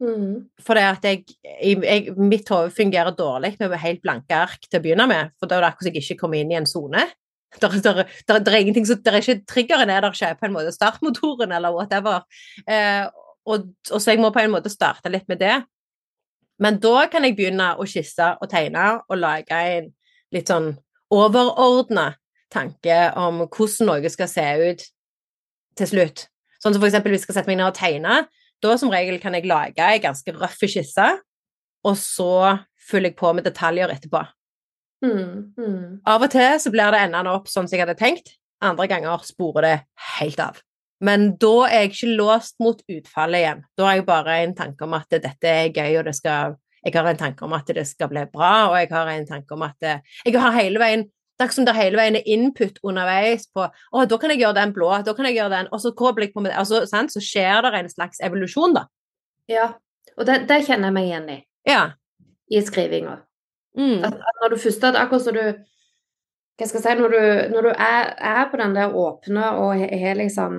[0.00, 0.36] Mm.
[0.64, 4.84] For det at jeg, jeg, Mitt hode fungerer dårlig med helt blanke ark til å
[4.84, 7.08] begynne med, for da er det akkurat som jeg ikke kommer inn i en sone.
[7.60, 10.70] Det er, er ingenting som, der er ikke triggeren er der ikke på en måte
[10.70, 12.20] startmotoren eller whatever.
[12.62, 13.08] Eh,
[13.48, 15.56] og, og så jeg må på en måte starte litt med det.
[16.60, 19.88] Men da kan jeg begynne å skisse og tegne og lage en
[20.34, 20.74] litt sånn
[21.10, 22.12] overordna
[22.52, 24.84] tanke om hvordan noe skal se ut
[25.78, 26.26] til slutt.
[26.60, 28.18] Sånn som for eksempel hvis jeg skal sette meg ned og tegne,
[28.60, 31.06] da som regel kan jeg lage ei ganske røff skisse,
[31.80, 32.58] og så
[32.90, 34.20] fyller jeg på med detaljer etterpå.
[35.00, 35.54] Mm.
[35.56, 35.84] Mm.
[36.04, 39.24] Av og til så blir det endende opp sånn som jeg hadde tenkt, andre ganger
[39.24, 39.76] sporer det
[40.18, 40.60] helt av.
[41.00, 43.62] Men da er jeg ikke låst mot utfallet igjen.
[43.78, 46.94] Da har jeg bare en tanke om at dette er gøy, og det skal Jeg
[46.96, 49.62] har en tanke om at det skal bli bra, og jeg har en tanke om
[49.62, 51.10] at det, Jeg har hele veien
[51.40, 54.58] det ikke som det hele veien er input underveis på å, da kan jeg gjøre
[54.58, 56.58] den blå, da kan jeg gjøre den, og så kobler jeg på med det.
[56.60, 56.82] Altså?
[56.84, 58.82] Så skjer det en slags evolusjon, da.
[59.48, 59.70] Ja.
[60.18, 61.38] Og det, det kjenner jeg meg igjen i,
[61.70, 61.80] Ja.
[62.52, 63.16] i skrivinga.
[63.78, 64.04] Mm.
[64.04, 65.44] At, at når du først at akkurat som du
[66.58, 67.20] Hva skal jeg si Når du,
[67.54, 70.56] når du er, er på den der åpne og har liksom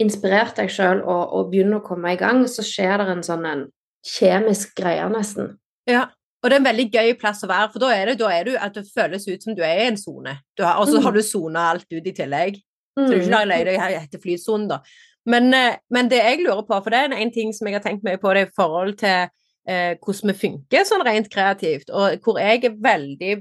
[0.00, 3.44] inspirert deg sjøl og, og begynner å komme i gang, så skjer det en sånn
[3.48, 3.66] en
[4.06, 5.54] kjemisk greie, nesten.
[5.88, 6.06] Ja.
[6.40, 8.46] Og det er en veldig gøy plass å være, for da er det, da er
[8.48, 10.38] du at det føles ut som du er i en sone.
[10.56, 11.18] Og så har Mm.
[11.18, 12.56] du sona alt ut i tillegg.
[12.96, 14.78] Så du er ikke lei deg etter flysonen, da.
[15.26, 17.84] Men, eh, men det jeg lurer på, for det er en ting som jeg har
[17.84, 19.28] tenkt mye på, det er i forhold til
[19.68, 23.34] eh, hvordan vi funker sånn rent kreativt, og hvor jeg er veldig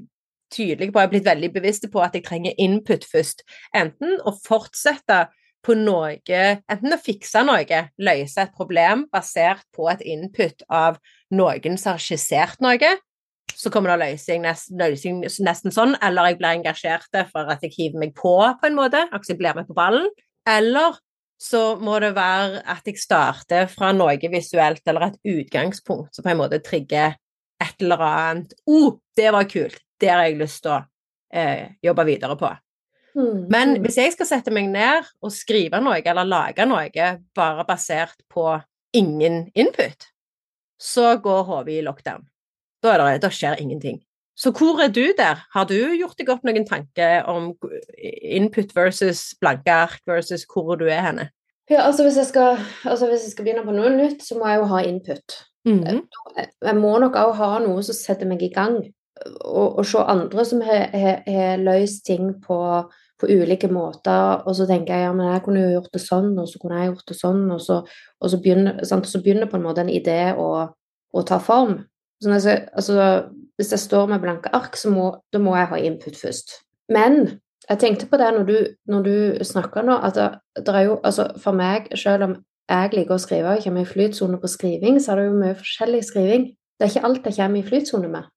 [0.51, 3.45] tydelig på, jeg er blitt veldig bevisst på at jeg trenger input først.
[3.73, 5.29] Enten å fortsette
[5.65, 10.99] på noe, enten å fikse noe, løse et problem basert på et input av
[11.35, 12.95] noen som har skissert noe,
[13.59, 18.05] så kommer det løsning nesten, nesten sånn, eller jeg blir engasjert for at jeg hiver
[18.05, 20.07] meg på på en måte, altså jeg blir med på ballen,
[20.47, 20.99] eller
[21.39, 26.33] så må det være at jeg starter fra noe visuelt eller et utgangspunkt som på
[26.33, 27.15] en måte trigger
[27.59, 28.55] et eller annet.
[28.67, 30.81] Oh, det var kult, det har jeg lyst til å
[31.31, 32.51] eh, jobbe videre på.
[33.19, 33.45] Mm.
[33.51, 33.81] Men Mm.
[33.83, 36.89] hvis jeg skal sette meg ned og skrive noe eller lage noe
[37.35, 38.45] bare basert på
[38.95, 40.05] ingen input,
[40.79, 42.23] så går hodet i lockdown.
[42.83, 43.99] Da, det, da skjer ingenting.
[44.39, 45.41] Så hvor er du der?
[45.51, 47.49] Har du gjort deg opp noen tanke om
[48.23, 51.25] input versus blanke ark versus hvor du er henne?
[51.69, 54.47] Ja, altså hvis, jeg skal, altså hvis jeg skal begynne på noe nytt, så må
[54.47, 55.35] jeg jo ha input.
[55.67, 55.83] Mm
[56.37, 58.79] Jeg- Jeg må nok òg ha noe som setter meg i gang.
[59.43, 60.87] Og, og se andre som har
[61.59, 65.73] løst ting på, på ulike måter, og så tenker jeg ja, men jeg kunne jo
[65.75, 67.81] gjort det sånn, og så kunne jeg gjort det sånn, og så,
[68.19, 69.09] og så, begynner, sant?
[69.09, 71.81] så begynner på en måte en idé å, å ta form.
[72.23, 73.11] Sånn altså, altså,
[73.59, 76.59] hvis jeg står med blanke ark, så må, da må jeg ha input først.
[76.91, 78.55] Men jeg tenkte på det når du,
[78.89, 80.29] når du snakker nå, at det,
[80.65, 82.37] det er jo altså For meg, selv om
[82.69, 85.57] jeg liker å skrive og kommer i flytsone på skriving, så er det jo mye
[85.57, 86.49] forskjellig skriving.
[86.77, 88.27] Det er ikke alt jeg kommer i flytsone med.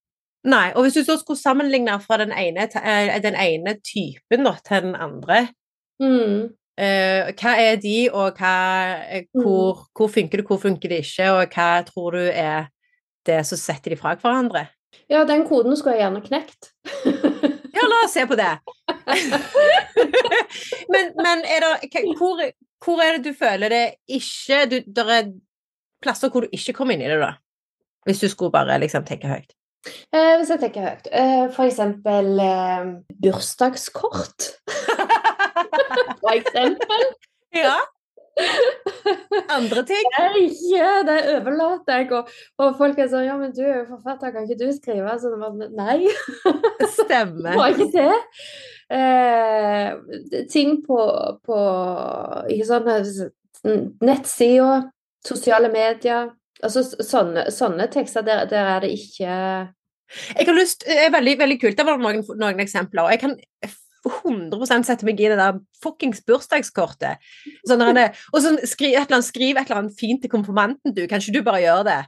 [0.44, 4.56] Nei, og hvis du så skulle sammenligne fra den ene, eh, den ene typen da,
[4.66, 5.44] til den andre,
[6.02, 6.48] Mm.
[6.78, 8.54] eh, hva er de, og hva,
[9.06, 12.66] eh, hvor, hvor funker det, hvor funker det ikke, og hva tror du er
[13.26, 14.64] det som setter de fra hverandre?
[15.08, 16.72] Ja, den koden skulle jeg gjerne knekt.
[17.72, 18.50] Ja, la oss se på det.
[20.92, 22.40] men, men er det, hvor,
[22.84, 25.30] hvor er det du føler det ikke du, Der er
[26.02, 27.32] plasser hvor du ikke kommer inn i det, da?
[28.06, 29.52] Hvis du skulle bare liksom tenke høyt.
[30.14, 31.08] Eh, hvis jeg tenker høyt.
[31.10, 32.92] Eh, for eksempel eh,
[33.24, 34.52] bursdagskort.
[36.22, 37.02] For eksempel.
[37.54, 37.74] ja.
[39.56, 40.06] Andre ting?
[40.40, 42.12] Ikke, det overlater jeg.
[42.16, 42.30] Og,
[42.62, 45.16] og folk er sånn Ja, men du er jo forfatter, kan ikke du skrive?
[45.20, 45.98] Så det var, nei,
[46.96, 47.56] Stemmer.
[47.58, 48.06] må jeg ikke se.
[48.92, 51.00] Eh, ting på,
[51.46, 51.58] på
[52.54, 52.88] ikke sånn
[54.02, 54.88] nettsider,
[55.26, 56.32] sosiale medier.
[56.62, 61.38] Altså sånne, sånne tekster, der, der er det ikke Jeg har lyst, det er veldig,
[61.40, 61.78] veldig kult.
[61.78, 63.10] Det var noen, noen eksempler.
[63.14, 63.36] Jeg kan
[64.02, 67.22] 100% sette meg i det der fuckings bursdagskortet.
[67.68, 71.04] Sånn og så skriv et, skriv et eller annet fint til konfirmanten, du.
[71.10, 72.00] Kan ikke du bare gjøre det?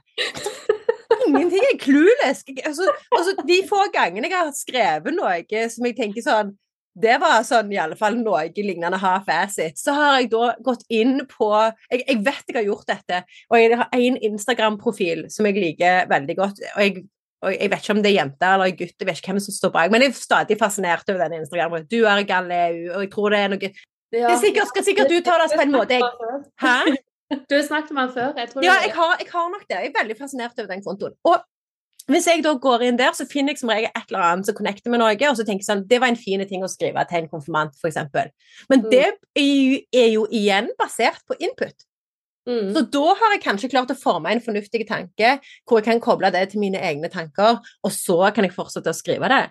[1.25, 2.43] Ingenting er clueless.
[2.65, 6.53] Altså, altså, de få gangene jeg har skrevet noe som jeg tenker sånn
[6.95, 9.75] det var sånn i alle fall noe lignende ha acid.
[9.79, 11.49] Så har jeg da gått inn på
[11.91, 16.07] Jeg, jeg vet jeg har gjort dette, og jeg har én Instagram-profil som jeg liker
[16.11, 16.63] veldig godt.
[16.75, 17.05] og jeg
[17.45, 19.53] og jeg vet ikke om det er jente eller gutt, jeg vet ikke hvem som
[19.53, 21.75] står bak, men jeg er stadig fascinert over denne Instagram.
[21.91, 25.53] Du er Galeu, og jeg tror det er noe Det er sikkert, skal sikkert uttales
[25.53, 26.07] på en måte jeg
[26.63, 26.95] Hæ?
[27.49, 28.33] Du har snakket med han før.
[28.37, 29.77] Jeg Ja, jeg har, jeg har nok det.
[29.81, 31.13] Jeg er veldig fascinert over den kontoen.
[31.25, 31.37] Og
[32.11, 34.57] hvis jeg da går inn der, så finner jeg som regel et eller annet som
[34.57, 37.01] connecter med noe, og så tenker jeg sånn Det var en fin ting å skrive
[37.09, 37.97] til en konfirmant, f.eks.
[38.69, 38.89] Men Mm.
[38.91, 41.87] det er jo, er jo igjen basert på input.
[42.45, 42.73] Mm.
[42.75, 46.29] Så da har jeg kanskje klart å forme en fornuftig tanke, hvor jeg kan koble
[46.31, 49.49] det til mine egne tanker, og så kan jeg fortsette å skrive det.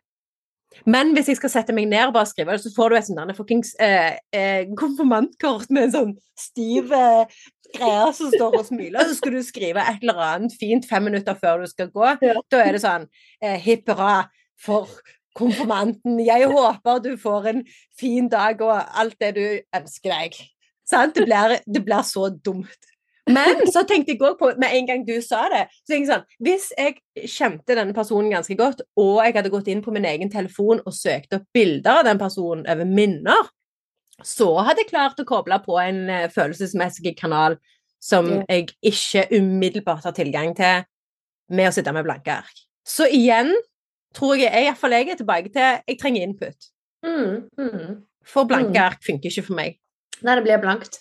[0.91, 3.07] Men hvis jeg skal sette meg ned og bare skrive det, så får du et
[3.07, 7.27] sånt fuckings eh, eh, konfirmantkort med en sånn stiv eh,
[7.75, 11.07] greie som står og smiler, og så skal du skrive et eller annet fint fem
[11.09, 12.15] minutter før du skal gå.
[12.25, 12.39] Ja.
[12.53, 13.07] Da er det sånn
[13.43, 14.25] eh, hipp hurra
[14.61, 14.91] for
[15.35, 16.19] konfirmanten.
[16.23, 17.63] Jeg håper du får en
[17.99, 20.41] fin dag og alt det du ønsker deg.
[20.89, 21.17] Sant?
[21.17, 22.91] Det blir, det blir så dumt.
[23.31, 26.11] Men så tenkte jeg også på, med en gang du sa det så tenkte jeg
[26.11, 30.05] sånn, Hvis jeg kjente denne personen ganske godt, og jeg hadde gått inn på min
[30.09, 33.49] egen telefon og søkt opp bilder av den personen over minner,
[34.23, 37.57] så hadde jeg klart å koble på en eh, følelsesmessig kanal
[38.05, 38.43] som Ja.
[38.49, 40.85] jeg ikke umiddelbart har tilgang til
[41.51, 42.61] med å sitte med blanke ark.
[42.87, 43.55] Så igjen
[44.15, 46.69] tror jeg jeg iallfall jeg er tilbake til jeg trenger input.
[47.05, 48.05] Mm, mm.
[48.25, 48.85] For blanke Mm.
[48.85, 49.79] ark funker ikke for meg.
[50.23, 51.01] Nei, det blir blankt.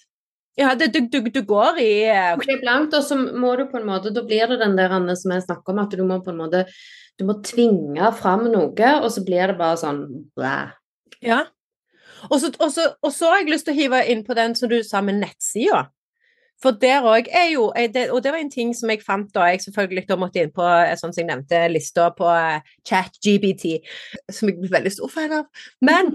[0.57, 2.35] Ja, det, du, du, du går i uh...
[2.37, 4.91] Det blir blankt, og så må du på en måte Da blir det den der
[4.93, 6.65] Anne, som jeg snakker om, at du må på en måte
[7.17, 10.03] Du må tvinge fram noe, og så blir det bare sånn
[10.37, 10.71] blæ.
[11.21, 11.45] Ja.
[12.29, 14.55] Og så, og, så, og så har jeg lyst til å hive inn på den
[14.55, 15.87] som du sa med nettsida.
[16.63, 19.63] For der òg er jo Og det var en ting som jeg fant da jeg
[19.65, 20.67] selvfølgelig da måtte inn på
[20.99, 22.27] sånn som jeg nevnte, lista på
[22.87, 23.79] ChatGBT,
[24.31, 25.65] som jeg blir veldig stor fan av.
[25.83, 26.13] Men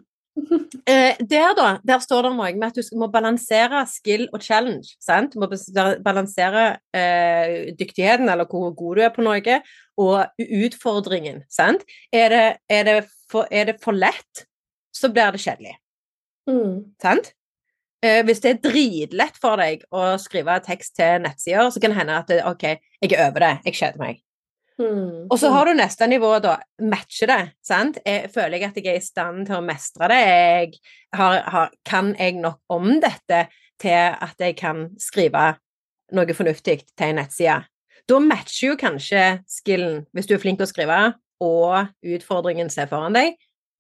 [0.88, 4.94] eh, der, da, der står det noe med at du må balansere skill og challenge.
[5.02, 5.34] sant?
[5.34, 5.50] Du må
[6.04, 9.58] balansere eh, dyktigheten, eller hvor god du er på noe,
[9.98, 11.42] og utfordringen.
[11.52, 11.84] sant?
[12.14, 12.96] Er det, er det,
[13.30, 14.46] for, er det for lett,
[14.94, 15.76] så blir det kjedelig.
[16.48, 16.94] Mm.
[17.02, 17.32] Sant?
[18.04, 21.98] Eh, hvis det er dritlett for deg å skrive tekst til nettsider, så kan det
[21.98, 22.64] hende at det, OK,
[23.02, 24.20] jeg er over det, jeg kjeder meg.
[24.78, 25.26] Mm.
[25.26, 26.60] Og så har du neste nivå, da.
[26.86, 27.40] Matche det.
[27.66, 27.98] sant?
[28.06, 30.18] Jeg føler jeg at jeg er i stand til å mestre det?
[30.22, 30.78] Jeg
[31.18, 33.48] har, har, kan jeg nok om dette
[33.82, 35.56] til at jeg kan skrive
[36.14, 37.64] noe fornuftig til en nettside?
[38.08, 41.00] Da matcher jo kanskje skillen, hvis du er flink til å skrive,
[41.44, 43.34] og utfordringen ser foran deg,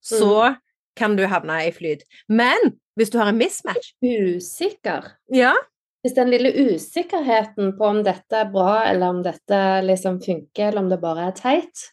[0.04, 0.56] så
[0.98, 2.04] kan du havne i flyt.
[2.28, 5.14] Men hvis du har en mismatch Usikker.
[5.34, 5.54] Ja,
[6.02, 10.84] Hvis den lille usikkerheten på om dette er bra, eller om dette liksom funker, eller
[10.84, 11.88] om det bare er teit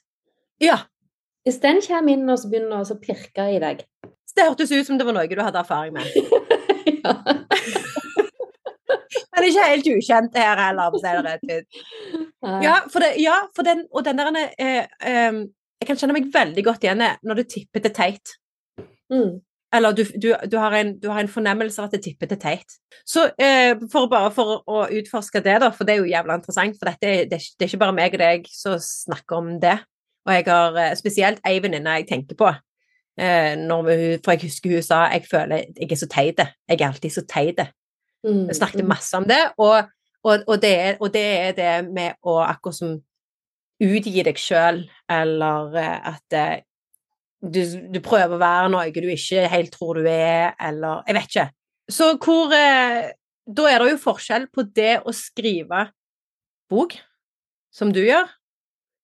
[0.62, 0.84] ja.
[1.46, 3.82] Hvis den kommer inn og så begynner å pirke i deg
[4.36, 6.08] det hørtes ut som det var noe du hadde erfaring med.
[7.00, 7.14] ja.
[9.36, 10.96] Men ikke helt ukjent her heller.
[12.64, 15.38] Ja, for, det, ja, for den, og den der eh, eh,
[15.82, 18.36] Jeg kan kjenne meg veldig godt igjen når du tipper til teit.
[19.14, 19.40] Mm.
[19.76, 22.40] Eller du, du, du, har en, du, har en, fornemmelse av at det tipper til
[22.40, 22.78] teit.
[23.08, 26.78] Så eh, for bare for å utforske det, da, for det er jo jævla interessant,
[26.80, 29.76] for dette, det, det er ikke bare meg og deg som snakker om det.
[30.26, 32.54] Og jeg har eh, spesielt ei venninne jeg tenker på.
[33.20, 33.56] Eh,
[33.88, 36.46] vi, for jeg husker hun sa jeg føler jeg er så teit.
[36.70, 37.60] Jeg er alltid så teit.
[38.26, 38.46] Mm.
[38.50, 39.92] Jeg snakket masse om det, og,
[40.24, 42.96] og, og, det er, og det er det med å akkurat som
[43.84, 46.56] utgi deg sjøl, eller eh, at eh,
[47.42, 51.30] du, du, prøver å være noe du ikke helt tror du er, eller Jeg vet
[51.30, 51.50] ikke.
[51.92, 53.12] Så hvor eh,
[53.46, 55.90] Da er det jo forskjell på det å skrive
[56.72, 56.96] bok,
[57.76, 58.26] som du gjør,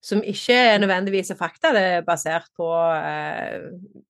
[0.02, 2.66] som ikke nødvendigvis er fakta, det er basert på
[2.98, 3.68] eh,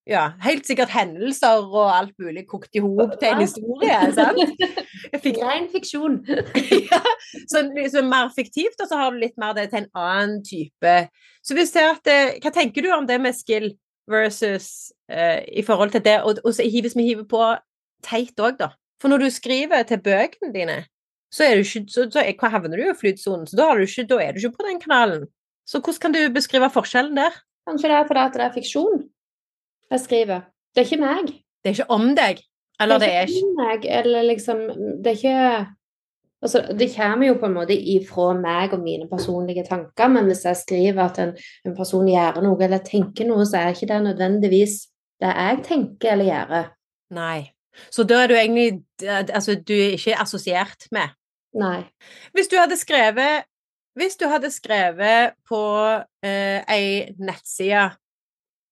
[0.08, 4.64] ja, helt sikkert hendelser og alt mulig kokt i hop til en historie, sant?
[5.26, 5.42] Fikk...
[5.44, 6.22] Ren fiksjon.
[6.94, 7.02] ja,
[7.52, 10.96] så liksom mer fiktivt, og så har du litt mer det til en annen type
[11.44, 13.74] Så hvis det at, eh, Hva tenker du om det med skill?
[14.10, 17.42] Versus eh, i forhold til det Og, og så hvis vi hiver på
[18.04, 18.72] teit òg, da.
[19.02, 20.84] For når du skriver til bøkene dine,
[21.32, 24.20] så, er du ikke, så, så er, havner du i flytsonen, så da, ikke, da,
[24.22, 25.28] er du ikke på den kanalen.
[25.66, 27.36] Så hvordan kan du beskrive forskjellen der?
[27.70, 29.04] Kanskje det er fordi det er fiksjon
[29.92, 30.48] jeg skriver.
[30.72, 31.28] Det er ikke meg.
[31.62, 32.42] Det er ikke om deg?
[32.82, 34.60] Eller det er ikke, det er ikke meg, eller liksom
[35.04, 35.66] Det er ikke
[36.42, 40.46] Altså, det kommer jo på en måte ifra meg og mine personlige tanker, men hvis
[40.48, 41.36] jeg skriver at en,
[41.68, 44.78] en person gjør noe eller tenker noe, så er ikke det nødvendigvis
[45.22, 46.72] det jeg tenker eller gjør.
[47.14, 47.52] Nei.
[47.94, 51.14] Så da er du egentlig Altså, du er ikke assosiert med?
[51.56, 51.86] Nei.
[52.36, 53.48] Hvis du hadde skrevet
[53.96, 55.62] Hvis du hadde skrevet på
[56.24, 57.90] eh, ei nettside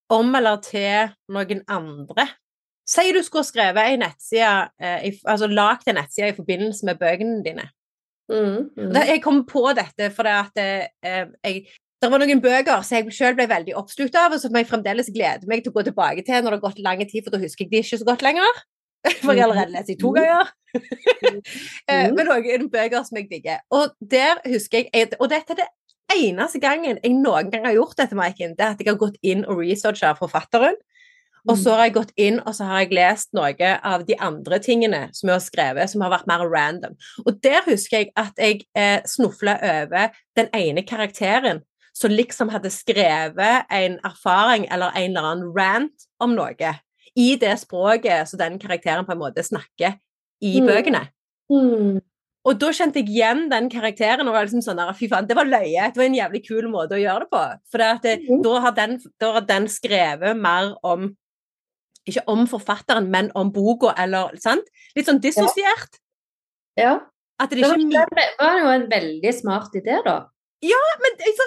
[0.10, 2.28] om eller til noen andre
[2.90, 7.44] Si du skulle skrevet en nettside, eh, altså lagd en nettside i forbindelse med bøkene
[7.46, 7.68] dine.
[8.30, 8.98] Mm, mm.
[9.10, 13.36] Jeg kom på dette fordi at eh, jeg det var noen bøker som jeg selv
[13.36, 16.38] ble veldig oppslukt av, og som jeg fremdeles gleder meg til å gå tilbake til
[16.40, 18.62] når det har gått lang tid, for da husker jeg de ikke så godt lenger.
[19.24, 20.50] For jeg har allerede lest dem to ganger.
[20.76, 22.16] Mm.
[22.18, 23.62] Men noen bøker som jeg digger.
[23.72, 25.68] Og der husker jeg Og dette er det
[26.16, 29.16] eneste gangen jeg noen gang har gjort dette, Maiken, det er at jeg har gått
[29.24, 30.76] inn og researcha forfatteren.
[31.48, 34.60] Og så har jeg gått inn og så har jeg lest noe av de andre
[34.60, 36.96] tingene som jeg har skrevet, som har vært mer random.
[37.26, 41.62] Og der husker jeg at jeg eh, snufla over den ene karakteren
[41.94, 46.76] som liksom hadde skrevet en erfaring eller en eller annen rant om noe
[47.16, 49.98] i det språket som den karakteren på en måte snakker
[50.42, 50.68] i Mm.
[50.68, 51.08] bøkene.
[51.52, 52.00] Mm.
[52.46, 55.36] Og da kjente jeg igjen den karakteren, og var liksom sånn der, fy faen, det
[55.36, 55.90] var løye.
[55.92, 57.42] Det var en jævlig kul måte å gjøre det på.
[57.72, 58.44] For det det, Mhm.
[58.44, 61.18] da, har den, da har den skrevet mer om
[62.10, 64.68] Ikke om forfatteren, men om boka, eller sant?
[64.98, 66.00] Litt sånn dissosiert.
[66.80, 66.98] Ja.
[67.40, 70.18] At det Det var, ikke det var jo en veldig smart idé, da.
[70.66, 71.46] Ja, Men altså,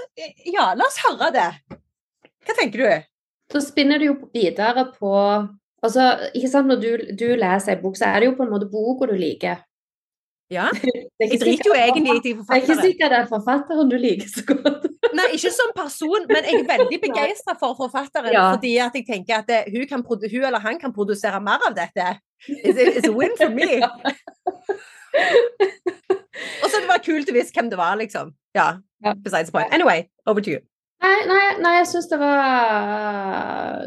[0.49, 1.49] ja, la oss høre det.
[2.47, 3.09] Hva tenker du?
[3.53, 5.13] Så spinner du jo videre på
[5.83, 8.53] Altså, ikke sant, når du, du leser en bok, så er det jo på en
[8.53, 9.65] måte boka du liker.
[10.53, 10.67] Ja,
[11.23, 14.29] Jeg driter jo egentlig i Det er ikke sikker sikkert det er forfatteren du liker
[14.29, 14.89] så godt.
[15.19, 18.33] Nei, ikke som person, men jeg er veldig begeistra for forfatteren.
[18.35, 18.49] Ja.
[18.55, 21.77] Fordi at jeg tenker at det, hun, kan, hun eller han kan produsere mer av
[21.79, 22.09] dette.
[22.49, 23.69] It's, a- it's a win for me.
[26.63, 28.35] Og så det var kult å vite hvem det var, liksom.
[28.57, 28.69] Ja,
[29.05, 29.15] Ja.
[29.19, 29.73] besides point.
[29.75, 30.61] Anyway, over to you.
[31.03, 33.83] Nei, nei, nei jeg syns det var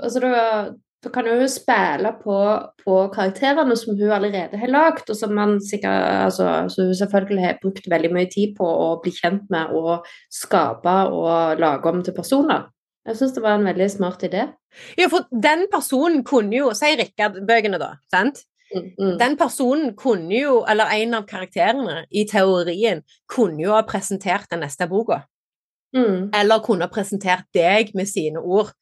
[0.00, 0.70] Altså, det var
[1.08, 2.38] da kan hun spille på,
[2.84, 7.44] på karakterene som hun allerede har lagd, og som man sikkert, altså, så hun selvfølgelig
[7.44, 12.02] har brukt veldig mye tid på å bli kjent med og skape og lage om
[12.04, 12.68] til personer.
[13.08, 14.44] Jeg syns det var en veldig smart idé.
[15.00, 17.94] Ja, for den personen kunne jo Si Rikard-bøkene, da.
[18.12, 18.42] sant?
[18.68, 19.14] Mm, mm.
[19.22, 23.00] Den personen kunne jo, eller en av karakterene i teorien,
[23.32, 25.22] kunne jo ha presentert den neste boka.
[25.96, 26.28] Mm.
[26.36, 28.74] Eller kunne ha presentert deg med sine ord.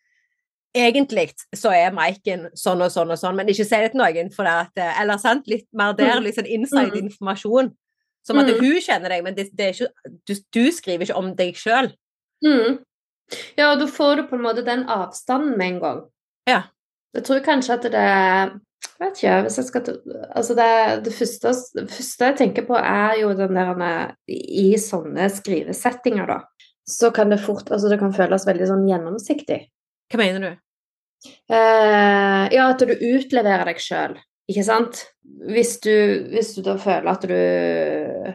[0.77, 4.29] Egentlig så er Maiken sånn og sånn og sånn, men ikke si det til noen.
[4.35, 7.73] For det at, eh, eller sant, litt mer der, litt sånn inside-informasjon.
[8.27, 8.59] Som at Mm.
[8.61, 9.89] hun kjenner deg, men det, det ikke,
[10.27, 11.93] du, du skriver ikke om deg sjøl.
[12.45, 12.81] Mm.
[13.57, 16.01] Ja, og da får du på en måte den avstanden med en gang.
[16.49, 16.62] Ja.
[17.15, 19.87] Jeg tror kanskje at det Jeg vet ikke, hvis jeg skal
[20.35, 25.31] Altså, det, det, første, det første jeg tenker på, er jo den der I sånne
[25.33, 26.39] skrivesettinger, da,
[26.87, 29.61] så kan det fort Altså, det kan føles veldig sånn gjennomsiktig.
[30.12, 30.57] Hva mener du?
[31.47, 34.17] Eh, ja, at du utleverer deg sjøl,
[34.51, 35.05] ikke sant?
[35.47, 35.93] Hvis du,
[36.33, 38.35] hvis du da føler at du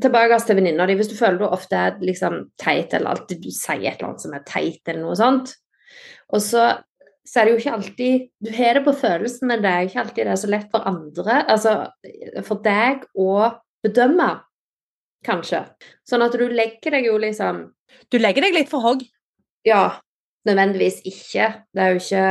[0.00, 0.94] Tilbake til venninna di.
[0.96, 4.24] Hvis du føler du ofte er liksom teit, eller alltid du sier et eller annet
[4.24, 5.52] som er teit, eller noe sånt,
[6.32, 6.64] og så,
[7.26, 10.02] så er det jo ikke alltid Du har det på følelsen, men det er ikke
[10.02, 11.74] alltid det er så lett for andre, altså
[12.48, 13.30] for deg å
[13.84, 14.30] bedømme,
[15.26, 15.62] kanskje.
[16.08, 17.66] Sånn at du legger deg jo liksom
[18.12, 19.04] Du legger deg litt for hogg.
[19.68, 20.00] ja,
[20.48, 21.52] nødvendigvis ikke.
[21.74, 22.26] Det er jo ikke,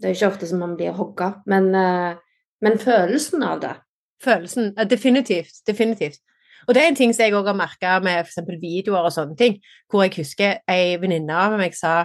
[0.00, 2.16] det er ikke ofte som man blir hogga, men, eh,
[2.62, 3.74] men følelsen av det.
[4.24, 4.74] Følelsen.
[4.90, 5.62] Definitivt.
[5.66, 6.20] Definitivt.
[6.68, 8.44] Og det er en ting som jeg òg har merka med f.eks.
[8.60, 9.56] videoer og sånne ting,
[9.90, 12.04] hvor jeg husker ei venninne av meg sa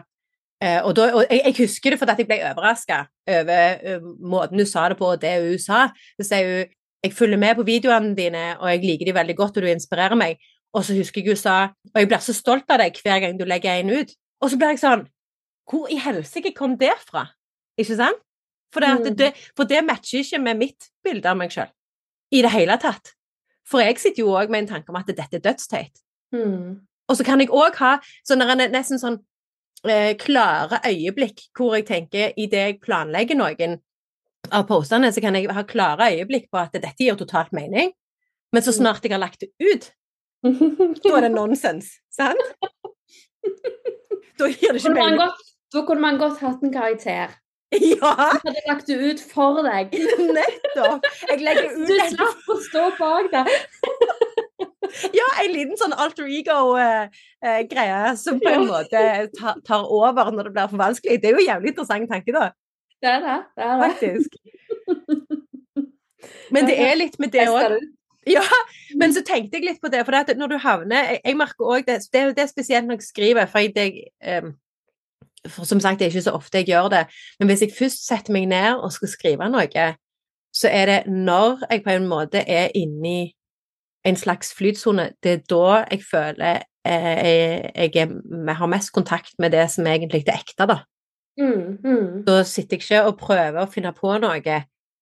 [0.64, 3.04] eh, og, da, og jeg, jeg husker det fordi jeg ble overraska
[3.36, 5.90] over eh, måten hun sa det på, og det hun sa.
[6.18, 6.74] Så sier hun
[7.06, 10.18] jeg følger med på videoene dine, og jeg liker de veldig godt, og du inspirerer
[10.18, 10.40] meg.
[10.74, 11.58] Og så husker jeg hun sa
[11.92, 14.16] og jeg blir så stolt av deg hver gang du legger en ut.
[14.42, 15.06] Og så blir jeg sånn
[15.70, 17.26] Hvor i helsike kom det fra?
[17.80, 18.22] Ikke sant?
[18.74, 19.16] For det, Mm.
[19.16, 21.70] det, for det matcher ikke med mitt bilde av meg sjøl
[22.32, 23.14] i det hele tatt.
[23.66, 26.02] For jeg sitter jo òg med en tanke om at dette er dødsteit.
[26.34, 26.82] Mm.
[27.08, 29.20] Og så kan jeg òg ha sånne der nesten sånn
[29.88, 33.80] eh, klare øyeblikk hvor jeg tenker idet jeg planlegger noen
[34.52, 37.94] av postene, så kan jeg ha klare øyeblikk på at dette gir totalt mening.
[38.54, 39.92] Men så snart jeg har lagt det ut,
[40.44, 41.96] da er det nonsens.
[42.12, 42.42] Sant?
[44.38, 45.32] Da gir det ikke mening.
[45.74, 47.34] Da kunne man godt hatt en karakter.
[47.76, 49.96] Ja, Jeg hadde lagt det ut for deg.
[50.38, 51.08] nettopp!
[51.30, 53.44] Jeg legger ut Du slapp å stå bak det.
[55.20, 59.02] ja, en liten sånn alter ego-greie som på en måte
[59.36, 61.20] tar, tar over når det blir for vanskelig.
[61.22, 62.52] Det er jo en jævlig interessant tanke, da.
[63.04, 63.40] Det er det.
[63.58, 63.90] det, er det.
[63.90, 64.40] faktisk.
[66.54, 67.80] Men det er litt med det òg.
[68.26, 68.42] Ja,
[68.98, 71.68] men så tenkte jeg litt på det, for det når du havner Jeg, jeg merker
[71.76, 74.56] òg det, det, det er spesielt når jeg skriver, for, jeg, det, em,
[75.52, 77.04] for som sagt, det er ikke så ofte jeg gjør det,
[77.40, 79.88] men hvis jeg først setter meg ned og skal skrive noe,
[80.56, 83.34] så er det når jeg på en måte er inni
[84.06, 88.14] en slags flytsone, det er da jeg føler eh, jeg, jeg er,
[88.46, 90.78] vi har mest kontakt med det som egentlig er ekte, da.
[91.42, 92.24] Mm, mm.
[92.28, 94.40] Da sitter jeg ikke og prøver å finne på noe.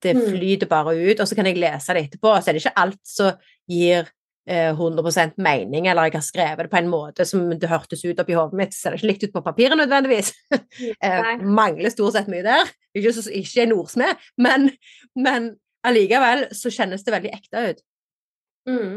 [0.04, 0.26] Det Mm.
[0.34, 2.28] flyter bare ut, og så kan jeg lese det etterpå.
[2.34, 3.38] Og så er det ikke alt som
[3.70, 4.10] gir
[4.50, 8.36] 100% mening, eller jeg har skrevet det på en måte som det hørtes ut oppi
[8.36, 8.74] hodet mitt.
[8.76, 10.34] Så er det ikke likt ut på papiret nødvendigvis.
[11.06, 12.72] eh, mangler stort sett mye der.
[12.94, 14.70] Ikke, så, ikke en ordsmed, men,
[15.16, 15.48] men
[15.88, 17.82] allikevel så kjennes det veldig ekte ut.
[18.70, 18.94] Mm.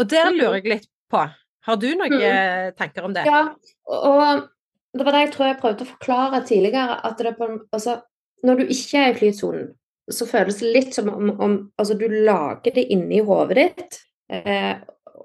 [0.00, 0.38] Og der Mm.
[0.40, 1.22] lurer jeg litt på.
[1.66, 2.20] Har du noen Mm.
[2.22, 3.24] eh, tanker om det?
[3.26, 3.54] Ja,
[3.88, 4.48] og
[4.96, 7.00] det var det jeg tror jeg prøvde å forklare tidligere.
[7.04, 8.00] At det på, altså,
[8.44, 9.74] når du ikke er i flytsonen,
[10.10, 13.98] så føles det litt som om, om altså, du lager det inni hodet ditt
[14.30, 14.76] eh,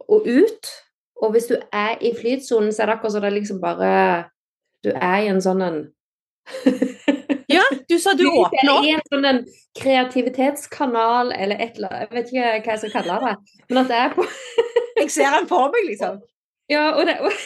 [0.09, 0.71] og ut.
[1.21, 4.23] Og hvis du er i flytsonen, så er det akkurat som det liksom bare
[4.83, 5.81] Du er i en sånn en
[7.51, 8.85] Ja, du sa du åpner opp.
[8.87, 9.41] I en sånn en
[9.77, 12.09] kreativitetskanal eller et eller annet.
[12.09, 13.35] Jeg vet ikke hva jeg skal kalle det.
[13.69, 14.25] Men at det er på
[15.01, 16.19] Jeg ser den for meg, liksom.
[16.71, 17.31] Ja, og det og,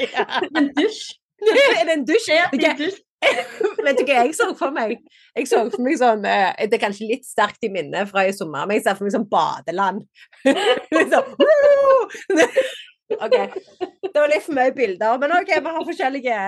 [0.00, 0.24] Ja.
[0.56, 1.14] En dusj.
[1.40, 2.28] er det en dusj?
[2.32, 2.98] Ja, En dusj.
[3.84, 4.96] Vet du hva jeg så for meg?
[5.36, 8.32] Jeg så for meg sånn eh, Det er kanskje litt sterkt i minnet fra i
[8.36, 10.06] sommer, men jeg ser for meg sånn badeland.
[11.12, 11.28] sånn,
[13.18, 13.36] OK.
[14.06, 16.38] Det var litt for mye bilder, men OK, vi har forskjellige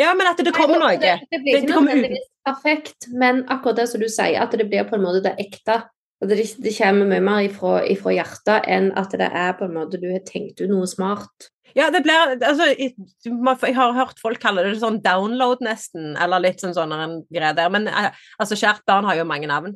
[0.00, 0.96] Ja, men at det kommer noe.
[0.98, 4.86] Det, det blir ikke nødvendigvis perfekt, men akkurat det som du sier, at det blir
[4.88, 5.84] på en måte det ekte.
[6.24, 10.00] Det, det kommer mye mer ifra, ifra hjertet enn at det er på en måte
[10.02, 11.50] du har tenkt ut noe smart.
[11.74, 16.62] Ja, det blir altså, jeg, har hørt folk kalle det sånn download, nesten, eller litt
[16.62, 17.72] sånn sånn en greie der.
[17.74, 19.74] Men eh, altså, kjært barn har jo mange navn.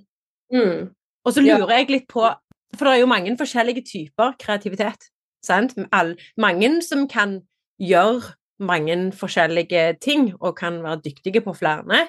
[0.55, 0.91] Mm.
[1.27, 1.59] Og så Ja.
[1.59, 2.23] lurer jeg litt på
[2.77, 5.09] For det er jo mange forskjellige typer kreativitet.
[5.43, 5.73] Sant?
[5.91, 7.41] All, mange som kan
[7.81, 12.09] gjøre mange forskjellige ting og kan være dyktige på flere,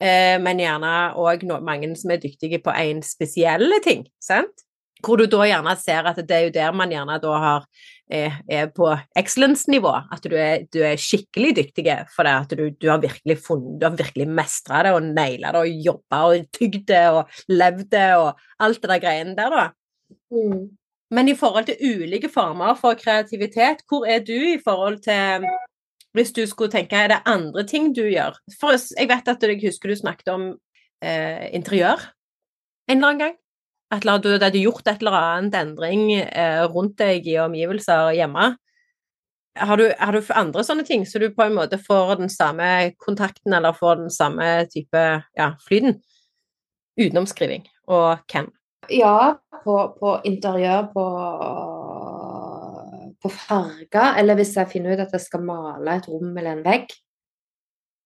[0.00, 4.06] eh, men gjerne òg mange som er dyktige på én spesielle ting.
[4.20, 4.66] Sant?
[5.04, 7.66] Hvor du da gjerne ser at det er jo der man gjerne da har
[8.10, 9.92] er, er på excellence-nivå.
[10.12, 12.34] At du er, du er, skikkelig dyktig for det.
[12.34, 15.84] At du, du har virkelig funnet, du har virkelig mestra det og naila det og
[15.88, 19.66] jobba og tygd det og levd det og alt det der greiene der, da.
[20.34, 20.64] Mm.
[21.14, 25.46] Men i forhold til ulike former for kreativitet, hvor er du i forhold til
[26.14, 28.36] Hvis du skulle tenke, er det andre ting du gjør?
[28.60, 30.44] For jeg vet at jeg husker du snakket om
[31.02, 31.98] eh, interiør
[32.88, 33.34] en eller annen gang.
[33.92, 38.54] At du hadde gjort et eller annet endring eh, rundt deg i omgivelser hjemme.
[39.54, 42.66] Har du, har du, andre sånne ting, så du på en måte får den samme
[42.98, 45.04] kontakten eller får den samme type
[45.38, 46.00] ja, flyten?
[46.98, 48.48] Utenom skriving og hvem?
[48.90, 51.04] Ja, på, på interiør, på,
[53.22, 56.66] på farger, eller hvis jeg finner ut at jeg skal male et rom eller en
[56.66, 56.90] vegg.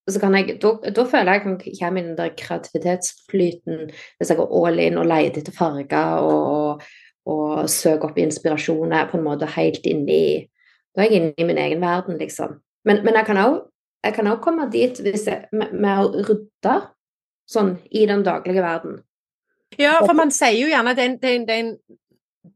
[0.09, 4.31] Så kan jeg, da, da føler jeg at jeg kommer inn i den kreativitetsflyten hvis
[4.31, 6.85] jeg går all in og leter etter farger og,
[7.29, 10.47] og søker opp inspirasjoner er på en måte helt inni
[10.95, 12.57] Da er jeg inne i min egen verden, liksom.
[12.87, 13.27] Men, men jeg
[14.15, 16.73] kan òg komme dit jeg, med, med å rydde
[17.49, 18.97] sånn i den daglige verden.
[19.77, 21.59] Ja, for man sier jo gjerne at det er, det, det,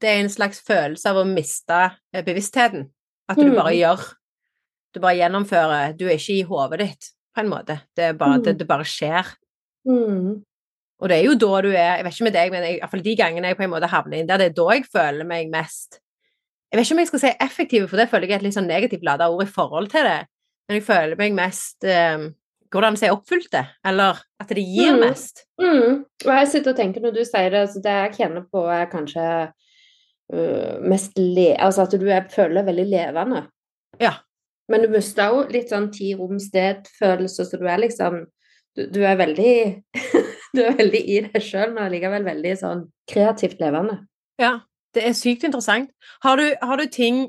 [0.01, 1.79] det er, en, slags følelse av å miste
[2.13, 2.87] eh, bevisstheten.
[3.29, 3.79] At du bare mm.
[3.79, 4.01] gjør
[4.93, 5.93] Du bare gjennomfører.
[5.97, 7.79] Du er ikke i hodet ditt, på en måte.
[7.97, 8.57] Det, bare, mm.
[8.59, 9.33] det, bare skjer.
[9.89, 10.43] Mm.
[11.03, 12.91] Og det er jo da du er Jeg vet ikke med deg, men i hvert
[12.93, 15.27] fall de gangene jeg på en måte havner inn der, det er da jeg føler
[15.27, 15.99] meg mest
[16.71, 18.55] Jeg vet ikke om jeg skal si effektiv, for det føler jeg er et litt
[18.55, 20.21] sånn negativt lada ord i forhold til det,
[20.69, 22.29] men jeg føler meg mest um,
[22.73, 25.03] Går det an å si oppfylte, eller at det gir mm.
[25.03, 25.43] mest?
[25.61, 25.99] Mm.
[26.25, 28.87] Og jeg sitter og tenker når du sier det, altså det jeg kjenner på er
[28.89, 31.51] kanskje uh, mest le...
[31.53, 33.43] Altså at du er, føler veldig levende.
[34.01, 34.15] Ja.
[34.73, 38.25] Men du mister jo litt sånn tid, rom, sted-følelse, så du er liksom
[38.73, 39.83] Du, du er veldig
[40.55, 43.99] Du er veldig i deg sjøl, men allikevel veldig sånn kreativt levende.
[44.41, 44.59] Ja,
[44.93, 45.89] det er sykt interessant.
[46.25, 47.23] Har du, har du ting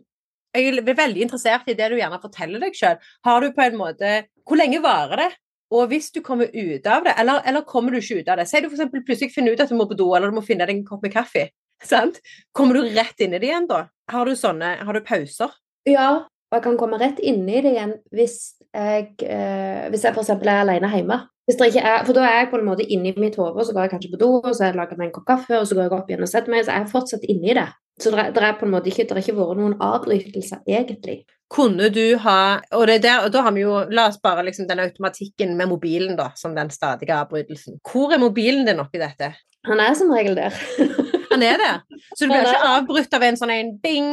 [0.54, 3.00] jeg er veldig interessert i det du gjerne forteller deg sjøl.
[3.26, 4.12] Har du på en måte
[4.44, 5.30] Hvor lenge varer det?
[5.74, 8.46] Og hvis du kommer ut av det, eller, eller kommer du ikke ut av det
[8.46, 8.92] Si du f.eks.
[8.92, 11.02] plutselig finner ut at du må på do, eller du må finne deg en kopp
[11.02, 11.48] med kaffe.
[11.90, 12.20] Sant?
[12.54, 13.86] Kommer du rett inn i det igjen da?
[14.12, 15.50] Har du sånne Har du pauser?
[15.88, 18.34] Ja, og jeg kan komme rett inn i det igjen hvis
[18.70, 20.30] jeg, eh, hvis jeg f.eks.
[20.30, 21.16] er alene hjemme.
[21.50, 23.92] Er, for da er jeg på en måte inni mitt hode, og så går jeg
[23.96, 25.96] kanskje på do, og så lager jeg meg en kopp kaffe, og så går jeg
[25.96, 27.66] opp igjen og setter meg, så er jeg fortsatt inni det.
[28.00, 31.18] Så det, det er på en måte ikke, det har ikke vært noen avbrytelser, egentlig.
[31.52, 32.38] Kunne du ha
[32.72, 36.14] Og, der, og da har vi jo La oss bare liksom den automatikken med mobilen,
[36.18, 37.82] da, som den stadige avbrytelsen.
[37.84, 39.34] Hvor er mobilen din oppi dette?
[39.68, 40.56] Han er som regel der.
[41.34, 42.00] Han er det.
[42.14, 44.12] Så du blir ikke avbrutt av en sånn en bing,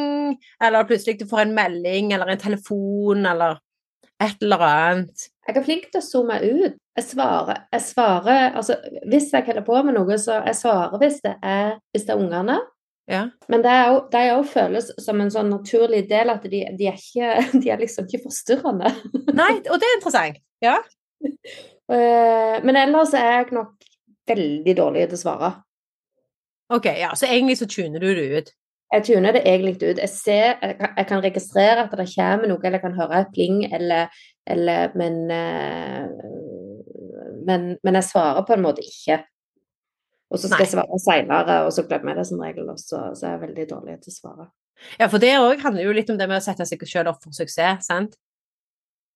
[0.63, 3.61] eller plutselig du får en melding eller en telefon eller
[4.21, 5.27] et eller annet.
[5.47, 6.77] Jeg er flink til å zoome ut.
[6.97, 8.75] Jeg svarer, jeg svarer altså,
[9.07, 12.21] Hvis jeg holder på med noe, så jeg svarer hvis det er, hvis det er
[12.21, 12.57] ungene.
[13.11, 13.25] Ja.
[13.51, 17.31] Men det er jo, føles som en sånn naturlig del at de, de, er, ikke,
[17.63, 18.91] de er liksom ikke forstyrrende.
[19.33, 20.41] Nei, og det er interessant.
[20.63, 20.79] Ja.
[21.91, 23.81] Eh, men ellers er jeg nok
[24.29, 25.49] veldig dårlig til å svare.
[26.71, 28.51] Ok, ja, Så egentlig så tuner du det ut?
[28.91, 29.99] Jeg tuner det egentlig ut.
[29.99, 33.61] Jeg, ser, jeg kan registrere at det kommer noe, eller jeg kan høre et pling,
[33.71, 36.07] eller, eller men, eh,
[37.47, 39.21] men, men jeg svarer på en måte ikke.
[40.31, 40.65] Og så skal Nei.
[40.65, 43.67] jeg svare seinere, og så glemmer jeg det som regel også, så jeg er veldig
[43.69, 44.49] dårlig til å svare.
[44.99, 47.19] Ja, for det òg handler jo litt om det med å sette seg sjøl opp
[47.23, 48.15] for suksess, sant?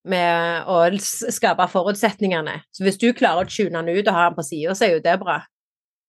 [0.06, 2.60] Med å skape forutsetningene.
[2.76, 4.97] Så hvis du klarer å tune den ut og ha den på sida, så er
[4.97, 5.39] jo det bra.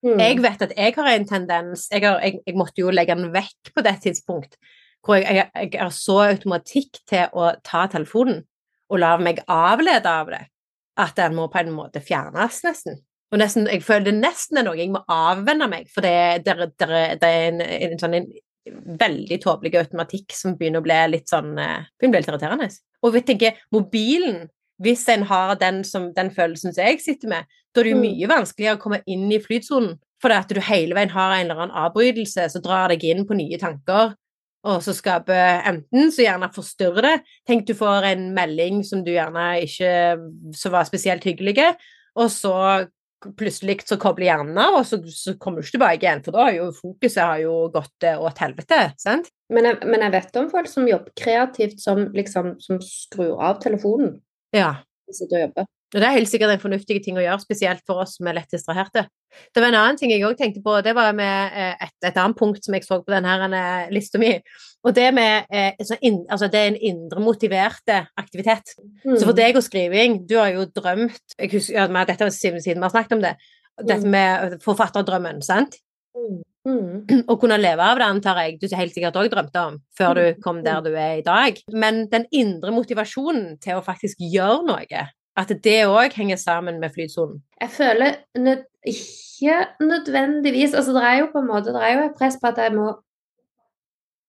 [0.07, 0.21] Mm.
[0.23, 3.33] Jeg vet at jeg har en tendens jeg, har, jeg, jeg, måtte jo legge den
[3.35, 4.55] vekk på det tidspunkt,
[5.07, 8.45] hvor jeg, jeg, har så automatikk til å ta telefonen
[8.93, 10.45] og la meg avlede av det,
[11.03, 13.01] at den må på en måte fjernes, nesten.
[13.35, 16.55] Og nesten, jeg føler det nesten er noe jeg må avvenne meg, for det, det,
[16.79, 18.29] det, det er en, en, sånn en
[19.01, 22.69] veldig tåpelig automatikk som begynner å bli litt sånn eh, begynner å bli litt irriterende.
[23.03, 24.47] Og jeg tenker, mobilen,
[24.83, 28.01] hvis en har den, som, den følelsen som jeg sitter med, da er det jo
[28.01, 28.05] mm.
[28.05, 29.97] mye vanskeligere å komme inn i flytsonen.
[30.23, 33.27] For det at du hele veien har en eller annen avbrytelse som drar deg inn
[33.29, 34.15] på nye tanker,
[34.67, 37.15] og så skaper enten så gjerne forstyrrer det
[37.47, 39.93] Tenk du får en melding som du gjerne ikke
[40.59, 41.69] Så var spesielt hyggelige,
[42.19, 42.57] og så
[43.39, 46.45] plutselig så kobler hjernen av, og så, så, kommer du ikke tilbake igjen, for da
[46.47, 49.31] har jo fokuset har jo gått eh, åt helvete, sant?
[49.53, 53.59] Men jeg, men jeg, vet om folk som jobber kreativt, som liksom som skrur av
[53.65, 54.19] telefonen.
[54.55, 54.75] Ja.
[55.07, 55.67] Og.
[55.95, 58.35] Og det er helt sikkert en fornuftig ting å gjøre, spesielt for oss som er
[58.41, 59.05] lett distraherte.
[59.55, 62.19] Det var en annen ting jeg òg tenkte på, det var med eh, et, et,
[62.19, 63.61] annet punkt som jeg så på denne
[63.95, 64.33] lista mi.
[64.87, 68.75] Og det med eh, altså det er en indre motiverte aktivitet.
[69.05, 69.15] Mm.
[69.15, 69.39] Så for mm.
[69.39, 72.95] deg og skriving, du har jo drømt jeg husker, ja, Dette var siden vi har
[72.97, 73.37] snakket om det.
[73.79, 74.13] Dette mm.
[74.17, 75.79] med forfatterdrømmen, sant?
[76.19, 76.43] Mm.
[76.67, 77.07] Mm.
[77.31, 80.41] Å kunne leve av det, antar jeg du helt sikkert òg drømte om før du
[80.43, 81.61] kom der du er i dag.
[81.73, 85.07] Men den indre motivasjonen til å faktisk gjøre noe,
[85.37, 87.43] at det òg henger sammen med flytsonen?
[87.61, 92.05] Jeg føler nød, ikke nødvendigvis Altså, det er jo på en måte Det er jo
[92.07, 92.87] et press på at jeg må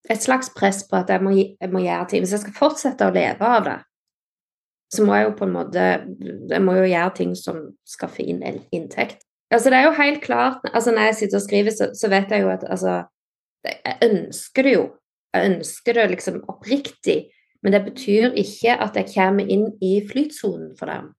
[0.10, 2.24] Et slags press på at jeg må, jeg må gjøre ting.
[2.24, 3.78] Hvis jeg skal fortsette å leve av det,
[4.94, 5.88] så må jeg jo på en måte
[6.52, 9.27] Jeg må jo gjøre ting som skaffer inn inntekt.
[9.52, 12.32] Altså, det er jo helt klart altså Når jeg sitter og skriver, så, så vet
[12.32, 13.04] jeg jo at altså
[13.64, 14.90] Jeg ønsker det jo.
[15.34, 17.30] Jeg ønsker det liksom oppriktig.
[17.64, 21.10] Men det betyr ikke at jeg kommer inn i flytsonen for dem.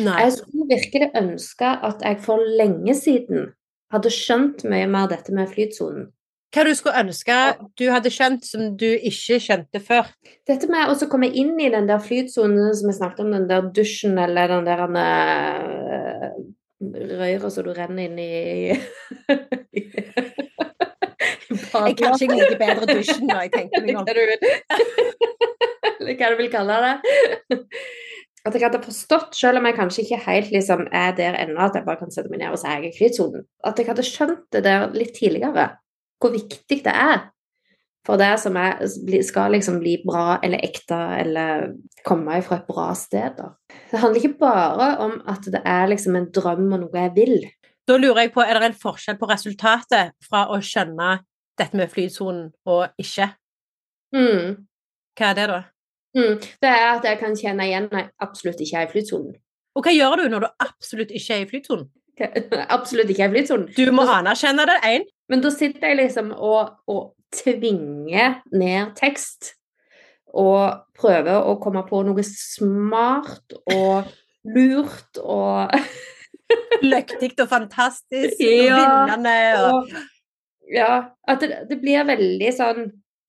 [0.00, 0.20] Nei.
[0.22, 3.50] Jeg skulle virkelig ønske at jeg for lenge siden
[3.92, 6.08] hadde skjønt mye mer dette med flytsonen.
[6.54, 7.34] Hva du skulle ønske
[7.76, 10.08] du hadde skjønt som du ikke skjønte før?
[10.48, 13.68] Dette med å komme inn i den der flytsonen som vi snakket om, den der
[13.76, 16.38] dusjen eller den der uh,
[16.80, 18.74] røyra så du renner inn i
[21.76, 24.04] Jeg kan ikke like bedre dusjen når jeg tenker meg om.
[25.96, 26.94] Eller hva du vil kalle det.
[28.46, 31.74] At jeg hadde forstått, selv om jeg kanskje ikke helt liksom er der ennå, at
[31.78, 34.44] jeg bare kan sette meg ned og si jeg er flytsonen, at jeg hadde skjønt
[34.54, 35.66] det der litt tidligere,
[36.22, 37.18] hvor viktig det er
[38.06, 38.78] for det som er,
[39.26, 41.70] skal liksom bli bra eller ekte eller
[42.06, 43.34] komme fra et bra sted.
[43.38, 43.50] Da.
[43.90, 47.38] Det handler ikke bare om at det er liksom en drøm og noe jeg vil.
[47.86, 51.18] Da lurer jeg på, Er det en forskjell på resultatet fra å skjønne
[51.58, 53.30] dette med flytsonen og ikke.
[54.14, 54.66] Mm.
[55.16, 55.60] Hva er det, da?
[56.16, 56.38] Mm.
[56.62, 59.36] Det er at jeg kan kjenne igjen når jeg absolutt ikke er i flytsonen.
[59.76, 61.88] Og hva gjør du når du absolutt ikke er i flytsonen?
[62.76, 63.68] absolutt ikke er i flytsonen.
[63.76, 65.06] Du må anerkjenne det, én.
[65.30, 69.54] Men da sitter jeg liksom og, og tvinger ned tekst.
[70.36, 74.10] Og prøver å komme på noe smart og
[74.46, 75.72] lurt og
[76.84, 79.38] Løktig og fantastisk ja, og vinnende.
[79.66, 79.88] Og,
[80.70, 80.90] ja,
[81.26, 82.86] at det, det, blir veldig sånn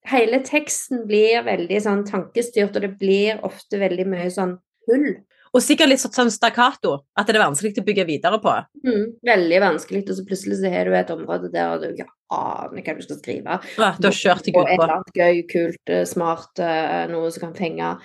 [0.07, 4.53] Hele teksten blir veldig sånn tankestyrt, og det blir ofte veldig mye sånn
[4.87, 5.09] hull.
[5.58, 8.51] Og sikkert litt sånn stakkato, at det er vanskelig å bygge videre på.
[8.86, 12.05] Mm, veldig vanskelig, og så plutselig så har du et område der du ikke
[12.38, 13.58] aner hva du skal skrive.
[13.80, 14.66] Ja, du har kjørt deg ut på.
[14.68, 17.95] Et eller annet gøy, kult, eh, smart, eh, noe som kan fenge.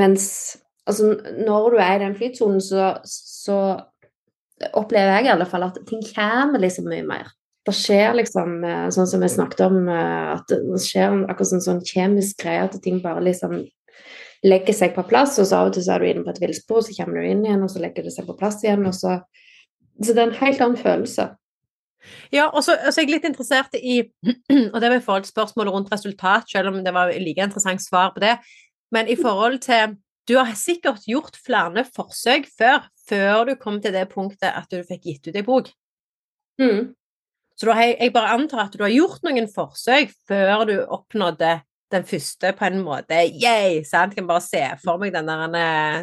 [0.00, 0.26] Mens
[0.88, 3.60] altså, når du er i den flytsonen, så, så
[4.72, 7.32] opplever jeg i alle fall at ting kommer liksom mye mer
[7.62, 11.84] det skjer liksom eh, sånn som vi snakket om, at det skjer akkurat sånn, sånn
[11.86, 13.60] kjemisk greie at ting bare liksom
[14.42, 16.40] legger seg på plass, og så av og til så er du inne på et
[16.42, 18.96] villspor, så kommer du inn igjen, og så legger det seg på plass igjen, og
[18.96, 19.20] så
[20.02, 21.36] Så det er en helt annen følelse.
[22.32, 24.00] Ja, og så er jeg litt interessert i
[24.72, 27.82] Og det var i forhold til spørsmålet rundt resultat, selv om det var like interessant
[27.82, 28.38] svar på det,
[28.90, 29.96] men i forhold til
[30.28, 34.84] Du har sikkert gjort flere forsøk før, før du kom til det punktet at du
[34.86, 35.70] fikk gitt ut ei bok.
[36.60, 36.94] Mm.
[37.58, 41.56] Så da, jeg, bare antar at du har gjort noen forsøk før du oppnådde
[41.92, 43.82] den første på en måte Yay!
[43.88, 44.14] Sant?
[44.16, 45.56] Kan bare se for meg den der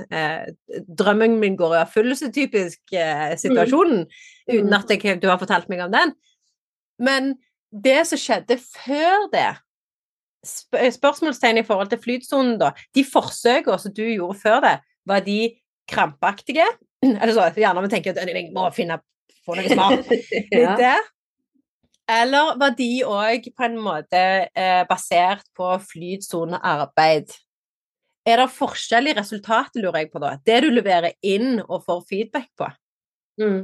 [0.10, 4.54] eh, Drømmen min går i oppfyllelse-typisk eh, situasjonen, mm.
[4.54, 6.14] uten at jeg, du har fortalt meg om den.
[7.00, 7.34] Men
[7.72, 9.50] det som skjedde før det
[10.46, 12.72] sp Spørsmålstegn i forhold til flytsonen, da.
[12.96, 14.76] De forsøkene som du gjorde før det,
[15.10, 15.40] var de
[15.90, 16.68] krampaktige?
[17.22, 19.02] Eller så, gjerne vi tenker at jeg må finne
[19.46, 20.14] på noe smart.
[20.54, 20.76] ja.
[20.80, 20.98] det.
[22.10, 27.36] Eller var de òg på en måte eh, basert på flytsonearbeid?
[28.30, 30.36] Er det forskjell i resultatet, lurer jeg på da?
[30.46, 32.70] Det du leverer inn og får feedback på?
[33.42, 33.60] Mm.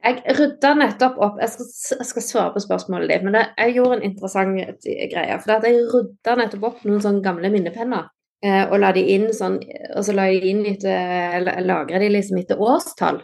[0.00, 1.66] Jeg rydda nettopp opp Jeg skal,
[1.98, 5.40] jeg skal, svare på spørsmålet ditt, men det, jeg gjorde en interessant greie.
[5.42, 8.08] For jeg rydda nettopp opp noen sånne gamle minnepenner.
[8.44, 9.58] Eh, og la de inn sånn
[9.92, 13.18] Og så la de inn etter Lagra de liksom etter årstall.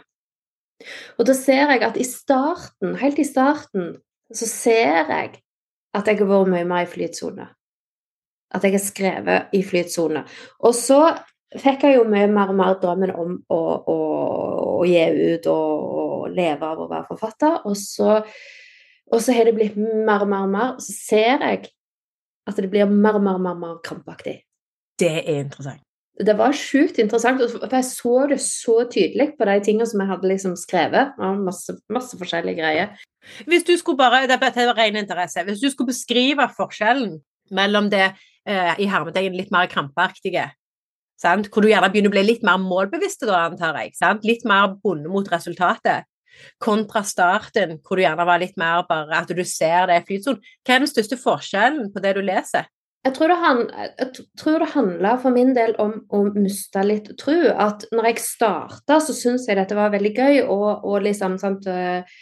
[1.17, 3.95] Og da ser jeg at i starten, helt i starten,
[4.33, 5.39] så ser jeg
[5.95, 7.47] at jeg har vært mye mer i flytsone.
[8.55, 10.23] At jeg har skrevet i flytsone.
[10.67, 10.99] Og så
[11.55, 13.97] fikk jeg jo mye mer og mer drømmen om å, å,
[14.81, 15.03] å gi
[15.33, 17.61] ut og, leve av å være forfatter.
[17.69, 18.19] Og så,
[19.07, 20.77] og så har det blitt mer og mer og mer.
[20.83, 21.67] Så ser jeg
[22.47, 24.41] at det blir mer og mer, mer, mer krampaktig.
[24.99, 25.86] Det er interessant
[26.25, 30.09] det var sjukt interessant, for jeg så det så tydelig på de tingene som jeg
[30.09, 31.17] hadde liksom skrevet.
[31.45, 32.93] Masse, masse forskjellige greier.
[33.45, 37.19] Hvis du skulle bare, det er ren interesse, hvis du skulle beskrive forskjellen
[37.53, 38.07] mellom det
[38.47, 40.49] eh, i hermetegn litt mer krampaktige
[41.21, 41.49] sant?
[41.51, 43.93] hvor du gjerne begynner å bli litt mer målbevisst, da, antar jeg.
[43.97, 44.25] Sant?
[44.27, 46.07] Litt mer bonde mot resultatet.
[46.61, 50.41] Kontra starten, hvor du gjerne var litt mer bare at du ser det i flytsonen.
[50.65, 52.69] Hva er den største forskjellen på det du leser?
[53.07, 57.13] Jeg tror det, han, jeg tror det handla for min del om å miste litt
[57.21, 57.37] tro.
[57.55, 61.67] At når jeg starta, så syntes jeg dette var veldig gøy, og, og liksom sant,
[61.71, 62.17] øh,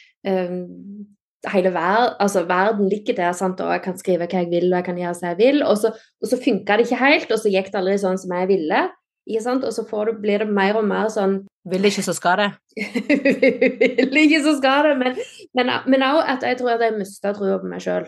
[1.54, 3.62] hele verden, altså verden ligger der, sant?
[3.62, 5.64] og jeg kan skrive hva jeg vil, og jeg kan gjøre som jeg vil.
[5.66, 8.38] Og så, og så funka det ikke helt, og så gikk det aldri sånn som
[8.38, 8.86] jeg ville.
[9.26, 12.50] Og så du, blir det mer og mer sånn Vil ikke, så skal det.
[14.06, 15.16] vil ikke, så skal det.
[15.58, 18.06] Men, òg at jeg tror at jeg mista trua på meg sjøl.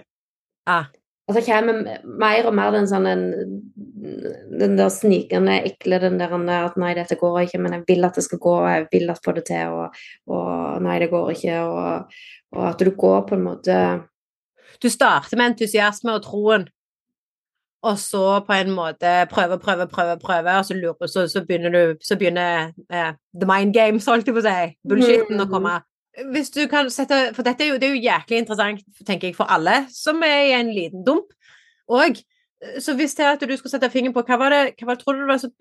[0.69, 0.91] Ah.
[1.27, 3.23] Og så kommer mer og mer den sånn den,
[4.61, 8.15] den der snikende, ekle den der at nei, dette går ikke, men jeg vil at
[8.15, 9.97] det skal gå, og jeg vil at få det til, og,
[10.31, 12.15] og nei, det går ikke, og,
[12.55, 13.81] og, at du går på en måte
[14.83, 16.67] Du starter med entusiasme og troen,
[17.83, 21.69] og så på en måte prøve, prøve, prøve, prøve, og så, lurer, så, så begynner
[21.75, 25.75] du Så begynner eh, the mind games, holdt jeg på å si, bullshitten, å komme.
[26.33, 29.35] Hvis du kan sette For dette er jo, det er jo jæklig interessant, tenker jeg,
[29.37, 31.29] for alle som er i en liten dump.
[31.93, 32.17] Og
[32.81, 34.97] så hvis det er at du skulle sette fingeren på hva var det, hva var
[34.97, 35.51] det, tror du var så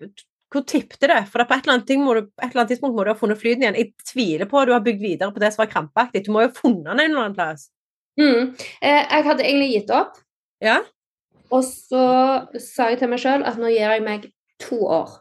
[0.53, 1.25] hvor tippte det?
[1.27, 3.65] For det på et eller, du, et eller annet tidspunkt må du ha funnet flyten
[3.65, 3.75] igjen.
[3.75, 6.23] Jeg tviler på at du har bygd videre på det som var krampaktig.
[6.23, 7.67] Du må jo ha funnet den en eller annen plass.
[8.19, 8.55] Mm.
[8.81, 10.21] Eh, jeg hadde egentlig gitt opp.
[10.63, 10.77] Ja.
[11.51, 12.05] Og så
[12.63, 14.29] sa jeg til meg sjøl at nå gir jeg meg
[14.63, 15.19] to år.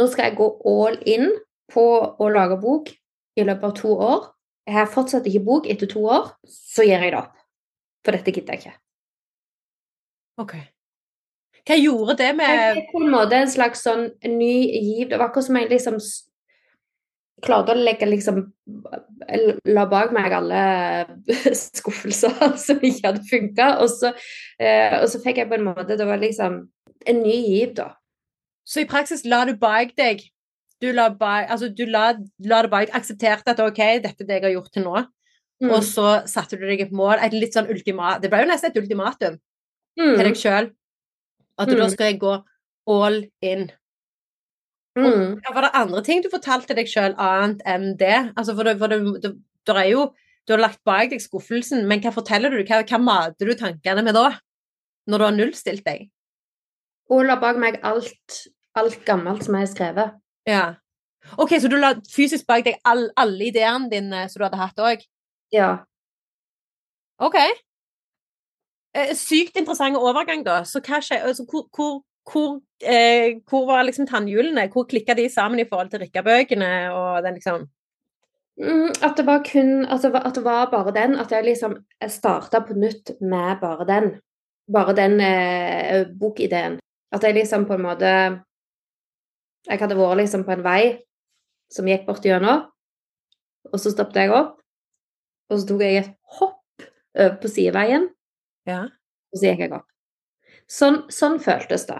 [0.00, 1.28] Nå skal jeg gå all in
[1.70, 1.84] på
[2.16, 2.88] å lage bok
[3.36, 4.28] i løpet av to år.
[4.68, 7.36] Jeg har fortsatt ikke bok etter to år, så gir jeg det opp.
[8.04, 8.76] For dette gidder jeg ikke.
[10.40, 10.54] Ok.
[11.68, 15.10] Hva gjorde det med Det på en måte en slags sånn ny giv.
[15.10, 15.98] Det var akkurat som jeg liksom
[17.44, 18.42] klarte å legge liksom
[19.70, 20.62] La bak meg alle
[21.56, 22.34] skuffelser
[22.64, 23.70] som ikke hadde funka.
[23.84, 24.10] Og,
[24.60, 26.62] eh, og, så fikk jeg på en måte Det var liksom
[27.08, 27.94] en ny giv, da.
[28.66, 30.20] Så i praksis la du bak deg
[30.80, 32.14] Du la, bak, altså, du la,
[32.48, 35.02] la det bak Aksepterte at OK, dette er det jeg har gjort til nå.
[35.60, 35.72] Mm.
[35.74, 38.70] Og så satte du deg et mål, et litt sånn ultimat Det ble jo nesten
[38.70, 40.14] et ultimatum mm.
[40.14, 40.70] til deg sjøl.
[41.60, 41.76] At mm.
[41.82, 42.38] da skal jeg gå
[42.90, 43.66] all in.
[44.98, 45.36] Mm.
[45.36, 48.16] Og var det andre ting du fortalte deg sjøl annet enn det?
[48.34, 49.34] Altså, for det, for det, det,
[49.68, 50.10] det er jo
[50.48, 52.62] Du har lagt bak deg skuffelsen, men hva forteller du?
[52.64, 54.32] Hva, hva mater du tankene med da?
[55.06, 56.08] Når du har nullstilt deg?
[57.12, 58.40] Hun la bak meg alt,
[58.80, 60.16] alt gammelt som jeg har skrevet.
[60.50, 60.64] Ja.
[61.38, 64.82] OK, så du la fysisk bak deg all, alle ideene dine som du hadde hatt
[64.82, 65.02] òg?
[65.54, 65.72] Ja.
[67.22, 67.36] OK.
[68.96, 70.62] Eh, sykt interessant overgang, da.
[70.66, 74.66] Så hva skjer altså, hvor, hvor, hvor, eh, hvor, var liksom tannhjulene?
[74.72, 77.68] Hvor klikka de sammen i forhold til Rikka-bøkene og den liksom
[78.58, 81.18] mm, At det var kun at det var, at det var, bare den.
[81.20, 84.12] At jeg liksom jeg starta på nytt med bare den.
[84.72, 86.80] Bare den eh, bokideen.
[87.12, 88.12] At jeg liksom på en måte
[89.68, 90.82] Jeg hadde vært liksom på en vei
[91.70, 92.64] som gikk bort gjennom,
[93.70, 94.56] og så stoppet jeg opp.
[95.50, 96.86] Og så tok jeg et hopp
[97.18, 98.06] over på sideveien,
[98.70, 98.84] ja.
[98.86, 99.86] og så gikk jeg opp.
[100.70, 101.98] Sånn, sånn føltes det.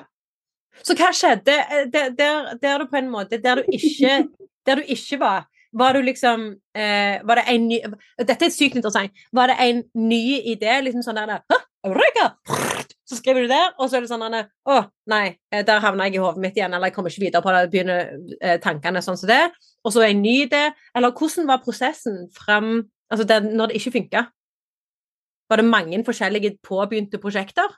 [0.86, 4.22] Så hva skjedde eh, der, der, der, du på en måte Der du ikke,
[4.66, 5.48] der du ikke var?
[5.76, 7.80] Var du liksom eh, Var det en ny
[8.22, 9.12] Dette er sykt interessant.
[9.34, 10.22] Var det en ny
[10.54, 10.78] idé?
[10.86, 11.42] Liksom sånn der
[11.86, 12.30] Eureka!
[13.10, 14.76] Så skriver du der, og så er det sånn Å,
[15.10, 17.54] nei, eh, der havna jeg i hodet mitt igjen, eller jeg kommer ikke videre på
[17.56, 19.40] det, begynner eh, tankene sånn som det.
[19.82, 23.80] Og så er jeg ny det Eller hvordan var prosessen fram Altså det, når det
[23.80, 24.20] ikke funka?
[25.50, 27.72] Var det mange forskjellige påbegynte prosjekter?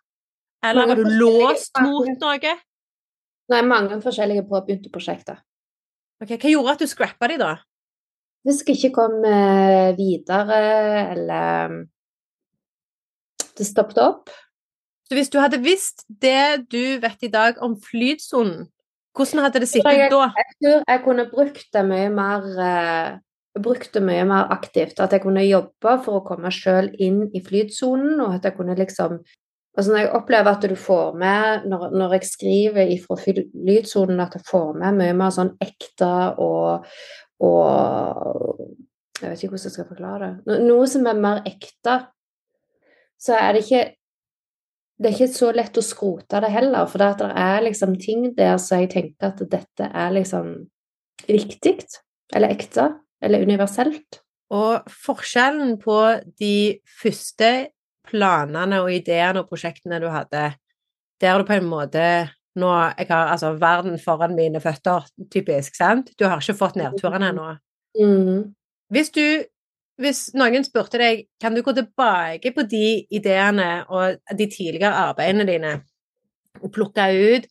[0.62, 2.52] Eller var du låst mot noe?
[3.52, 5.40] Nei, mange forskjellige påbegynte prosjekter.
[6.20, 7.54] Ok, Hva gjorde at du scrappa de, da?
[8.44, 10.60] Hvis jeg ikke kom eh, videre,
[11.14, 11.80] eller
[13.56, 14.32] det stoppet opp.
[15.12, 18.62] Så hvis du hadde visst det du vet i dag om flytsonen,
[19.12, 20.30] hvordan hadde det sittet da?
[20.40, 23.18] Jeg tror jeg kunne brukt det mye mer uh,
[23.60, 25.02] brukt det mye mer aktivt.
[25.04, 28.78] At jeg kunne jobbe for å komme sjøl inn i flytsonen, og at jeg kunne
[28.80, 29.20] liksom
[29.72, 33.16] Altså når jeg opplever at du får med, når, når jeg skriver ifra
[33.68, 36.10] lydsonen, at jeg får med mye mer sånn ekte
[36.44, 36.84] og,
[37.40, 38.60] og
[39.20, 40.58] Jeg vet ikke hvordan jeg skal forklare det.
[40.68, 41.94] Noe som er mer ekte,
[43.16, 43.86] så er det ikke
[45.02, 48.58] det er ikke så lett å skrote det heller, for det er liksom ting der
[48.62, 50.52] så jeg tenker at dette er liksom
[51.26, 51.78] viktig,
[52.34, 52.88] eller ekte,
[53.22, 54.22] eller universelt.
[54.52, 55.98] Og forskjellen på
[56.40, 57.52] de første
[58.08, 60.52] planene og ideene og prosjektene du hadde,
[61.22, 62.06] der du på en måte
[62.52, 66.10] nå Jeg har altså verden foran mine føtter, typisk, sant?
[66.20, 67.46] Du har ikke fått nedturene ennå.
[67.96, 68.52] Mm.
[68.92, 69.24] Hvis du
[70.02, 75.46] Hvis noen spurte deg kan du gå tilbake på de ideene og de tidligere arbeidene
[75.46, 75.74] dine
[76.62, 77.46] og plukke ut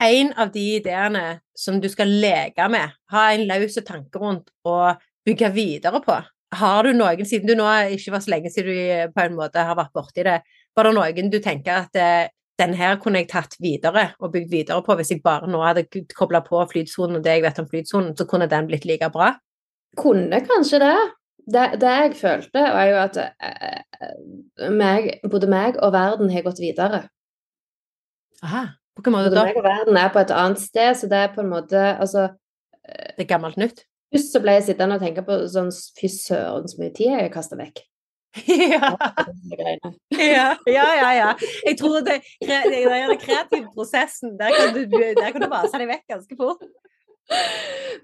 [0.00, 1.24] en av de ideene
[1.56, 6.16] som du skal leke med, ha en løs tanke rundt og bygge videre på?
[6.56, 9.62] Har du noen, siden du nå ikke var så lenge siden du på en måte
[9.62, 10.40] har vært borti det,
[10.74, 12.30] var det noen du tenker at eh,
[12.60, 15.86] den her kunne jeg tatt videre og bygd videre på hvis jeg bare nå hadde
[16.16, 19.34] kobla på flytsonen og det jeg vet om flytsonen, så kunne den blitt like bra?
[19.98, 20.96] Kunne kanskje det.
[21.50, 26.60] Det, det jeg følte, var jo at eh, meg, både meg og verden har gått
[26.62, 27.08] videre.
[28.44, 29.46] Aha, på hvilken måte Både da?
[29.48, 32.28] meg og verden er på et annet sted, så det er på en måte Altså,
[32.84, 33.84] Det er gammelt nytt?
[34.10, 37.20] først så ble jeg sittende og tenke på sånn Fy søren, så mye tid jeg
[37.20, 37.82] har kasta vekk.
[38.46, 38.92] ja,
[40.34, 41.30] ja, ja, ja, ja.
[41.66, 45.48] Jeg tror det, det, det er den kreative prosessen, der kan du, der kan du
[45.50, 46.62] vase deg vekk ganske fort.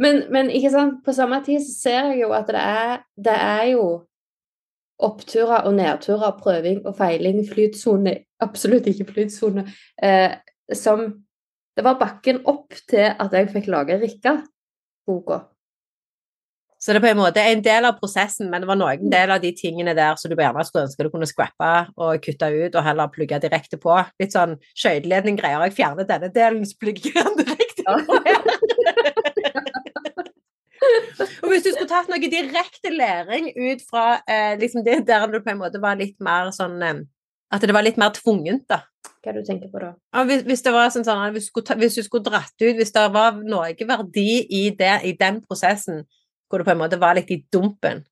[0.02, 3.36] Men, men ikke sant, på samme tid så ser jeg jo at det er, det
[3.36, 3.86] er jo
[5.06, 9.66] oppturer og nedturer, prøving og feiling, flytsone, absolutt ikke flytsone,
[10.02, 10.36] eh,
[10.74, 11.08] som
[11.76, 15.36] Det var bakken opp til at jeg fikk lage Rikka-boka.
[16.80, 19.34] Så det er på en måte en del av prosessen, men det var noen del
[19.34, 21.70] av de tingene der som du gjerne skulle ønske du kunne scrappe
[22.00, 23.92] og kutte ut, og heller plugge direkte på.
[24.22, 25.66] Litt sånn skøyteledning-greier.
[25.68, 28.20] Jeg fjerner denne delen, så plugger jeg den direkte på.
[31.42, 35.38] og hvis du skulle tatt noe direkte læring ut fra eh, liksom det der du
[35.40, 37.04] på en måte var litt mer sånn eh,
[37.54, 38.82] At det var litt mer tvungent, da.
[39.22, 39.92] Hva er det du tenker på da?
[40.26, 42.74] Hvis, hvis det var sånn, sånn hvis, du skulle ta, hvis du skulle dratt ut
[42.78, 46.04] Hvis det var noe verdi i, det, i den prosessen
[46.46, 48.04] hvor du på en måte var litt i dumpen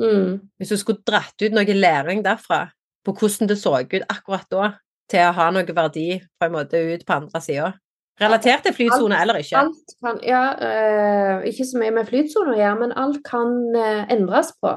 [0.00, 0.40] Mm.
[0.56, 2.64] Hvis du skulle dratt ut noe læring derfra
[3.04, 4.70] på hvordan det så ut akkurat da,
[5.10, 7.72] til å ha noe verdi på en måte ut på andre sida
[8.20, 9.58] Relatert til flytsone eller ikke?
[9.58, 14.04] Alt kan Ja, uh, ikke så mye med flytsoner å gjøre, men alt kan uh,
[14.12, 14.74] endres på.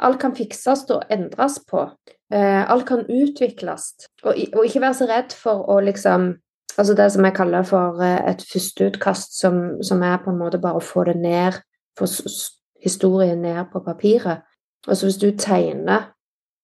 [0.00, 1.84] Alt kan fikses og endres på.
[2.32, 3.90] Uh, alt kan utvikles.
[4.24, 6.34] Og, og ikke være så redd for å liksom
[6.78, 10.78] Altså det som jeg kaller for et førsteutkast, som, som er på en måte bare
[10.78, 11.56] å få det ned,
[11.98, 12.06] få
[12.84, 14.44] historien ned på papiret.
[14.86, 16.12] Altså hvis du tegner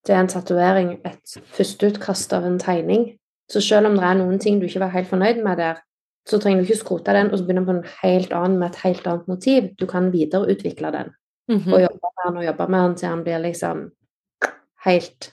[0.05, 3.09] til en tatovering et førsteutkast av en tegning,
[3.51, 5.83] så selv om det er noen ting du ikke var helt fornøyd med der,
[6.27, 8.81] så trenger du ikke skrote den og så begynne på en helt annen med et
[8.83, 9.69] helt annet motiv.
[9.79, 11.13] Du kan videreutvikle den
[11.49, 11.73] Mhm.
[11.73, 13.91] og jobbe med den og jobbe med den til den blir liksom
[14.85, 15.31] helt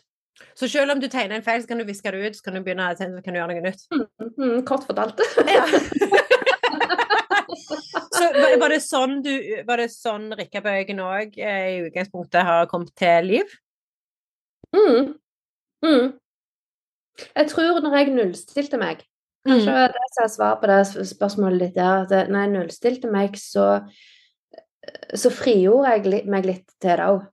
[0.54, 2.54] Så selv om du tegner en feil, så kan du viske det ut, så kan
[2.54, 3.86] du begynne så kan du gjøre noe nytt?
[3.92, 5.20] Mhm, Kort fortalt.
[5.48, 5.64] Ja.
[8.12, 9.32] så var- var det sånn du
[9.66, 13.44] Var det sånn Rikkabøygen òg i utgangspunktet har kommet til liv?
[14.74, 15.14] Mm.
[15.84, 16.12] Mm.
[17.36, 19.02] Jeg tror når jeg nullstilte meg
[19.48, 19.92] Kanskje Mm.
[19.92, 23.82] det som er svar på det spørsmålet ditt der, at når jeg nullstilte meg, så,
[25.14, 27.24] så frigjorde jeg meg litt til det òg.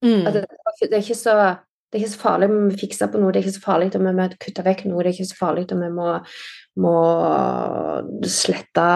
[0.00, 0.24] Mm.
[0.24, 0.46] Det,
[0.80, 1.34] det, er ikke så,
[1.90, 3.90] det er ikke så farlig om vi fikser på noe, det er ikke så farlig
[3.98, 6.14] om vi må kutte vekk noe, det er ikke så farlig om vi må,
[6.80, 6.94] må
[8.24, 8.86] slette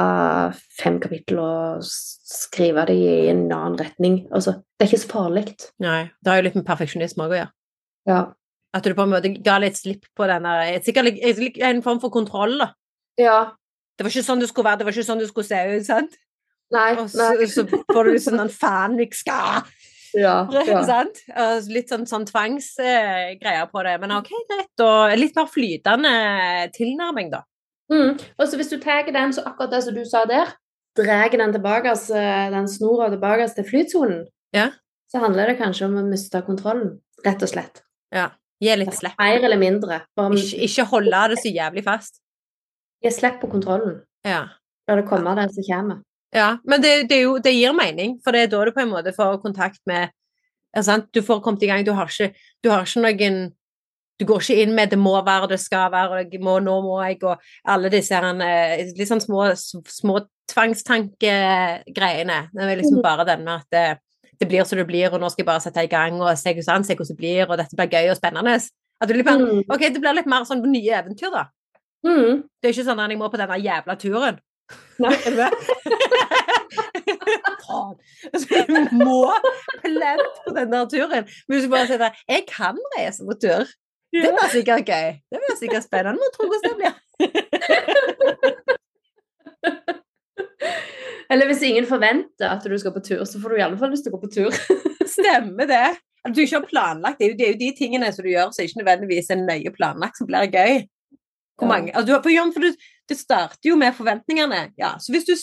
[0.78, 4.22] fem kapittel og skrive det i en annen retning.
[4.32, 5.44] Altså, det er ikke så farlig.
[5.84, 6.00] Nei.
[6.22, 7.54] Det har jo litt med perfeksjonisme òg å gjøre.
[8.08, 8.22] Ja.
[8.74, 12.10] At du på en måte ga litt slipp på den der Sikkert en form for
[12.14, 12.72] kontroll, da.
[13.20, 13.38] ja.
[13.94, 15.84] Det var ikke sånn det skulle være, det var ikke sånn det skulle se ut,
[15.86, 16.14] sant?
[16.74, 16.88] Nei.
[16.98, 17.46] Og så, nei.
[17.46, 19.62] så får du sånn en fan jeg skal
[20.18, 20.32] Ja,
[20.66, 20.80] ja.
[20.88, 21.20] Sant?
[21.70, 23.94] Litt sånn, sånn tvangsgreier på det.
[24.02, 24.82] Men ok, greit.
[24.82, 26.12] Og litt mer flytende
[26.74, 27.44] tilnærming, da.
[27.92, 28.18] Mm.
[28.38, 30.50] Og så hvis du tar den, så akkurat det som du sa der,
[30.98, 32.18] drar den tilbake, altså,
[32.54, 34.68] den snora tilbake til flytsonen, Ja.
[35.10, 36.96] så handler det kanskje om å miste kontrollen,
[37.26, 37.82] rett og slett.
[38.14, 38.30] Ja.
[38.60, 39.18] Gi litt slipp.
[39.18, 40.00] Mer eller mindre.
[40.16, 40.32] Om...
[40.38, 42.20] Ikke, ikke holde det så jævlig fast.
[43.02, 44.00] gi slipp på kontrollen.
[44.24, 44.44] Ja.
[44.88, 46.02] La det komme det som kommer.
[46.34, 46.58] ja.
[46.64, 49.12] Men det, det, jo, det gir mening, for det er da du på en måte
[49.16, 50.08] får kontakt med?
[51.12, 51.84] Du får kommet i gang.
[51.84, 53.52] Du har ikke, du har ikke noen
[54.20, 57.02] Du går ikke inn med 'det må være, det skal være', og må, 'nå må
[57.02, 59.54] jeg', og alle disse her, eh, litt sånn små,
[59.90, 62.48] små tvangstankegreiene.
[62.54, 63.02] Det er liksom Mhm.
[63.02, 63.98] bare den med at
[64.40, 66.54] det, blir som det blir, og nå skal jeg bare sette i gang og se
[66.54, 68.54] hvordan, se hvordan det blir, og dette blir gøy og spennende.
[69.00, 69.62] At det, blir bare, Mm.
[69.68, 71.44] ok, det blir litt mer sånn nye eventyr, da.
[72.06, 72.42] Mm.
[72.60, 74.36] Det er ikke sånn at jeg må på denne jævla turen.
[74.98, 75.12] Nei.
[75.14, 75.52] Er du med?
[77.64, 77.96] Faen.
[78.32, 79.20] du må
[79.82, 81.24] plent på denne turen.
[81.48, 83.64] Men hvis du bare sier at jeg kan reise på tur,
[84.14, 85.08] det blir sikkert gøy.
[85.32, 86.20] Det blir sikkert spennende.
[86.22, 86.94] Må tro hvordan det blir.
[91.30, 93.90] Eller hvis ingen forventer at du skal på tur, så får du i alle fall
[93.94, 94.50] lyst til å gå på tur.
[95.16, 95.84] Stemmer det.
[96.24, 97.18] At du ikke har planlagt.
[97.20, 100.18] Det det er jo de tingene som du gjør som ikke nødvendigvis er nøye planlagt,
[100.18, 100.84] som blir gøy.
[101.60, 101.92] Hvor Ja.
[101.94, 102.70] altså, du for du,
[103.08, 104.72] det starter jo med forventningene.
[104.78, 105.34] Ja, så hvis du,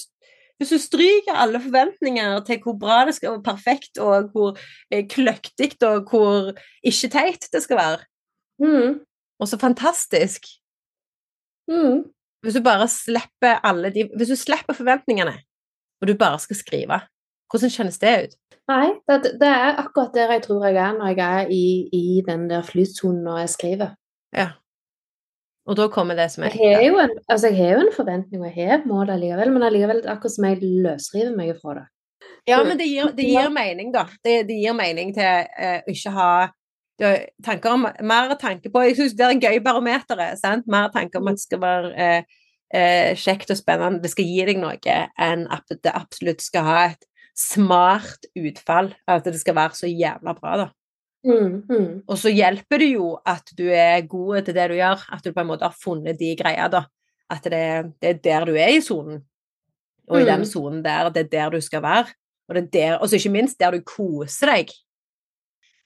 [0.60, 4.58] hvis du stryker alle forventninger til hvor bra det skal være, perfekt, og hvor
[4.92, 6.52] eh, kløktig og hvor
[6.84, 8.00] ikke teit det skal være,
[8.62, 9.00] Mm.
[9.40, 10.46] og så fantastisk,
[11.70, 12.04] Mm.
[12.42, 15.34] Hvis du bare slipper alle de Hvis du slipper forventningene,
[16.02, 17.02] og du bare skal skrive,
[17.52, 18.38] hvordan kjennes det ut?
[18.72, 22.22] Nei, det, det er akkurat der jeg tror jeg er når jeg er i, i
[22.26, 23.95] den der flytsonen når jeg skriver.
[24.36, 24.52] Ja.
[25.70, 27.95] Og da kommer det som er Jeg har jo en, altså jeg har jo en
[27.95, 31.76] forventning, og jeg har et mål allikevel, men allikevel akkurat som jeg løsriver meg fra
[31.80, 31.86] det.
[32.49, 34.08] Ja, men det gir, det gir mening, da.
[34.26, 36.32] Det, det gir mening til eh, ikke ha
[37.45, 40.22] tanker om, mer tanke på Jeg syns det er en gøy barometer.
[40.38, 40.68] sant?
[40.68, 42.24] Mer tanke om at det skal være eh,
[42.74, 46.78] eh, kjekt og spennende, det skal gi deg noe, enn at det absolutt skal ha
[46.92, 47.08] et
[47.38, 48.94] smart utfall.
[49.08, 50.70] At det skal være så jævla bra, da.
[51.24, 51.90] Mm, mm.
[52.10, 55.34] Og så hjelper det jo at du er god til det du gjør, at du
[55.36, 56.86] på en måte har funnet de greia, da.
[57.32, 57.66] At det,
[58.02, 59.22] det er der du er i sonen.
[60.10, 60.46] Og i den Mm.
[60.50, 62.10] sonen der, det er der du skal være.
[62.50, 64.74] Og det er der, og så ikke minst der du koser deg.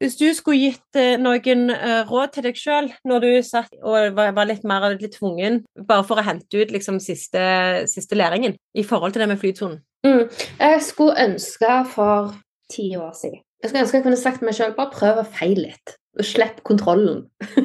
[0.04, 4.18] Hvis du skulle gitt eh, noen eh, råd til deg sjøl når du satt og
[4.18, 7.43] var, litt mer litt tvungen, bare for å hente ut liksom siste,
[7.88, 9.80] siste læringen i forhold til det med flytonen?
[10.06, 10.28] Mm.
[10.60, 12.36] Jeg skulle ønske for
[12.72, 15.28] ti år siden Jeg skulle ønske jeg kunne sagt til meg sjøl bare prøv å
[15.38, 17.24] feile litt, og slipp kontrollen.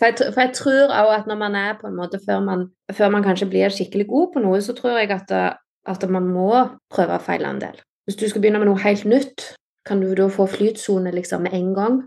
[0.00, 2.70] for, jeg, for jeg tror òg at når man er på en måte før man,
[2.96, 5.36] før man kanskje blir skikkelig god på noe, så tror jeg at,
[5.84, 6.52] at man må
[6.90, 7.76] prøve å feile en del.
[8.08, 9.52] Hvis du skal begynne med noe helt nytt,
[9.84, 12.02] kan du da få flytsone liksom med en gang?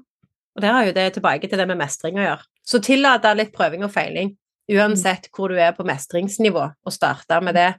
[0.55, 2.43] Og der er jo det tilbake til det med mestring å gjøre.
[2.65, 4.37] Så tillat litt prøving og feiling,
[4.71, 7.73] uansett hvor du er på mestringsnivå, og starte med det.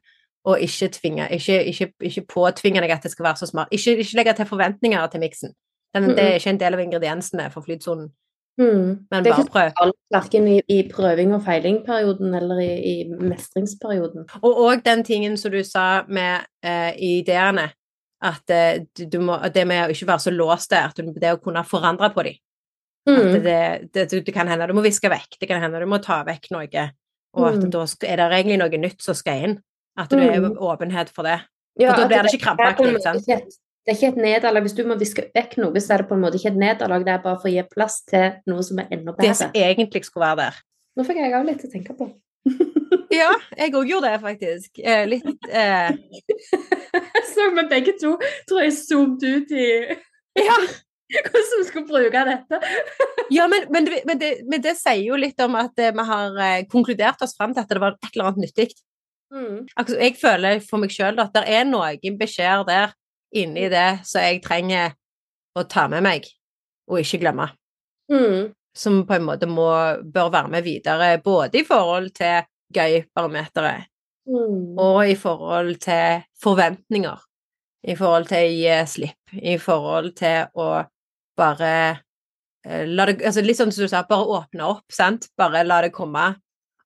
[0.46, 3.72] Og ikke tvinge, ikke, ikke, ikke påtvinge deg at det skal være så smart.
[3.74, 5.54] Ikke, ikke legge til forventninger til miksen.
[5.94, 8.12] Den, Det er ikke en del av ingrediensene for flytsonen,
[8.58, 9.06] Mm.
[9.10, 9.72] men Det bare prøv.
[9.78, 14.24] farlig, Verken i, i prøving- og feilingperioden eller i, i mestringsperioden.
[14.42, 17.70] Og òg den tingen som du sa med eh, ideene,
[18.26, 21.34] at eh, du, må, det med å ikke være så låst der, at du, det
[21.34, 22.38] å kunne forandre på dem.
[23.06, 23.36] Mm.
[23.44, 23.58] det,
[23.94, 26.50] det, det, kan hende du må viske vekk, det kan hende du må ta vekk
[26.56, 26.86] noe,
[27.36, 27.70] og at Mm.
[27.70, 29.56] da er det egentlig noe nytt som skal inn.
[29.96, 30.58] At det er Mm.
[30.58, 31.40] åpenhet for det.
[31.78, 33.24] Ja, For da blir det ikke krampaktig, sant?
[33.26, 34.62] Det er ikke et nederlag.
[34.62, 37.04] Hvis du må viske vekk noe, så er det på en måte ikke et nederlag.
[37.04, 40.04] Det er bare for å gi plass til noe som er enda Det som egentlig
[40.04, 40.58] skulle være der.
[40.96, 42.10] Nå fikk jeg òg litt å tenke på.
[43.14, 44.80] Ja, jeg òg gjorde det, faktisk.
[44.82, 45.90] Eh, litt eh,
[47.36, 48.16] Så vi begge to
[48.48, 49.68] tror jeg zoomet ut i
[50.46, 50.56] Ja.
[51.06, 52.58] hvordan vi skulle bruke dette.
[53.30, 56.04] Ja, men, men, det, men, det, men det sier jo litt om at eh, vi
[56.08, 58.72] har eh, konkludert oss fram til at det var et eller annet nyttig.
[59.34, 59.66] Mm.
[59.74, 62.94] Altså, jeg føler for meg sjøl at det er noen beskjeder der
[63.36, 64.94] inni det som jeg trenger
[65.56, 66.26] å ta med meg,
[66.90, 67.48] og ikke glemme.
[68.12, 68.52] Mm.
[68.76, 69.66] Som på en måte må,
[70.04, 72.44] bør være med videre, både i forhold til
[72.76, 73.88] gøy-barometeret
[74.26, 74.78] Mm.
[74.78, 77.20] og i forhold til forventninger.
[77.86, 79.36] I forhold til å gi slipp.
[79.38, 80.84] I forhold til å
[81.38, 82.00] bare
[82.66, 85.28] eh, la det altså Litt sånn som du sa, bare åpne opp, sant?
[85.38, 86.34] Bare la det komme.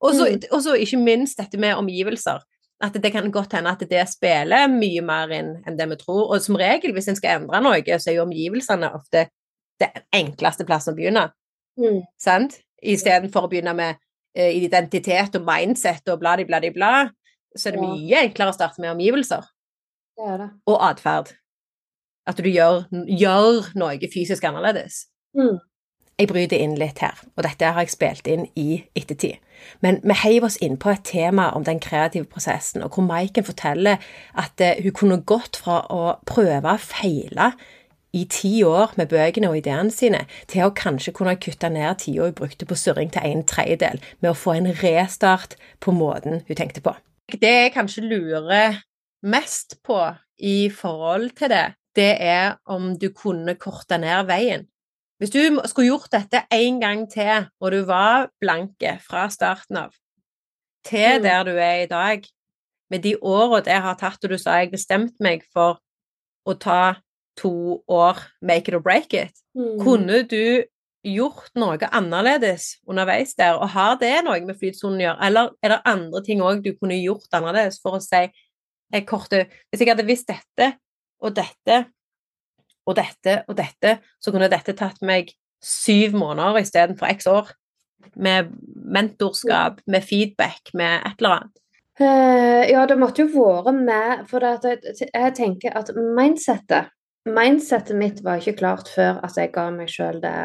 [0.01, 0.80] Og så Mm.
[0.82, 2.41] ikke minst dette med omgivelser.
[2.82, 6.30] At det kan godt hende at det spiller mye mer inn enn det vi tror.
[6.32, 9.28] Og som regel, hvis en skal endre noe, så er jo omgivelsene ofte
[9.80, 11.30] det enkleste plassen å begynne.
[11.78, 12.03] Mm.
[12.18, 12.61] sant?
[12.82, 13.97] Istedenfor å begynne med
[14.34, 17.11] eh, identitet og mindset og bla, bla, bla,
[17.57, 17.88] så er det Ja.
[17.94, 19.44] mye enklere å starte med omgivelser
[20.16, 20.51] Det det.
[20.66, 21.32] og atferd.
[22.26, 25.07] At du gjør, gjør noe fysisk annerledes.
[25.36, 25.59] Mm.
[26.20, 29.38] Jeg bryter inn litt her, og dette har jeg spilt inn i ettertid.
[29.80, 33.44] Men vi heiv oss inn på et tema om den kreative prosessen, og hvor Maiken
[33.44, 33.96] forteller
[34.36, 37.55] at eh, hun kunne gått fra å prøve og feile
[38.12, 42.26] i ti år med bøkene og ideene sine, til å kanskje kunne kutte ned tida
[42.28, 46.57] hun brukte på surring til en tredjedel, med å få en restart på måten hun
[46.57, 46.92] tenkte på.
[47.38, 48.80] Det jeg kanskje lurer
[49.22, 49.98] mest på
[50.38, 54.66] i forhold til det, det er om du kunne korte ned veien.
[55.20, 59.90] Hvis du skulle gjort dette en gang til, og du var blanke fra starten av,
[60.84, 61.22] til Mm.
[61.22, 62.24] der du er i dag,
[62.90, 65.78] med de årene det har tatt, og du sa jeg bestemte meg for
[66.46, 66.94] å ta
[67.36, 69.78] to år, make it or break it, Mm.
[69.84, 70.64] kunne du
[71.07, 75.74] gjort noe annerledes underveis der, og har det noe med flytsonen å gjøre, eller er
[75.74, 78.26] det andre ting òg du kunne gjort annerledes for å si
[78.90, 80.72] jeg korte, Hvis jeg hadde visst dette
[81.22, 81.84] og dette
[82.88, 85.30] og dette og dette, så kunne dette tatt meg
[85.62, 87.53] syv måneder istedenfor x år.
[88.16, 91.61] Med mentorskap, med feedback, med et eller annet.
[92.01, 96.88] Eh, ja, det måtte jo vært med For det at jeg, jeg tenker at mindsettet
[97.28, 100.36] Mindsettet mitt var ikke klart før at jeg ga meg sjøl det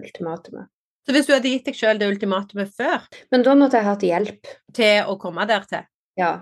[0.00, 0.66] ultimatumet.
[1.04, 4.04] Så hvis du hadde gitt deg sjøl det ultimatumet før Men da måtte jeg hatt
[4.08, 4.52] hjelp.
[4.74, 5.86] til å komme der til
[6.18, 6.32] Ja.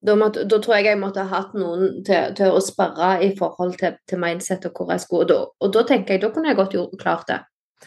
[0.00, 3.34] Da, måtte, da tror jeg jeg måtte ha hatt noen til, til å sparre i
[3.36, 5.26] forhold til, til mindset og hvor jeg skulle.
[5.26, 7.40] Og da, og da tenker jeg, da kunne jeg godt gjort, klart det.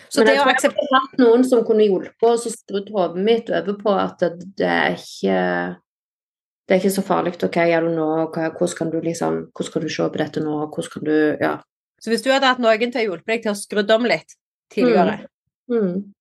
[0.09, 2.91] Så Men det jeg tror jeg hadde hatt noen som kunne hjulpet og så skrudd
[2.93, 5.39] hodet mitt over på at det, det er ikke
[6.67, 7.35] det er ikke så farlig.
[7.43, 8.07] Ok, gjør du nå?
[8.31, 10.57] Hvordan kan du liksom, hvordan kan du se på dette nå?
[10.71, 11.53] Hvordan kan du Ja.
[12.01, 14.35] Så hvis du hadde hatt noen til å hjelpe deg til å skru om litt
[14.73, 15.27] tidligere,
[15.71, 16.13] Mm.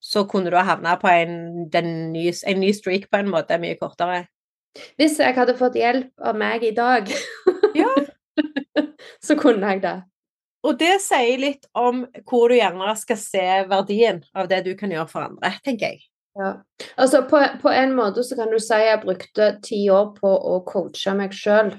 [0.00, 3.58] så kunne du ha havna på en, den nye, en ny streak på en måte,
[3.58, 4.28] mye kortere.
[4.98, 7.10] Hvis jeg hadde fått hjelp av meg i dag,
[7.74, 7.90] Ja.
[9.26, 10.02] så kunne jeg det.
[10.66, 14.90] Og det sier litt om hvor du gjerne skal se verdien av det du kan
[14.90, 16.06] gjøre for andre, tenker jeg.
[16.36, 16.52] Ja.
[16.96, 20.60] Altså, på, på en måte så kan du si jeg brukte ti år på å
[20.68, 21.72] coache meg sjøl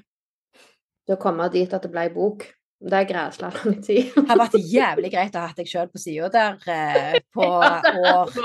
[1.07, 2.47] til å komme dit at det ble bok.
[2.77, 4.11] Det er græsla lang tid.
[4.13, 7.47] Det har vært jævlig greit å ha hatt deg sjøl på sida der eh, på
[8.11, 8.35] år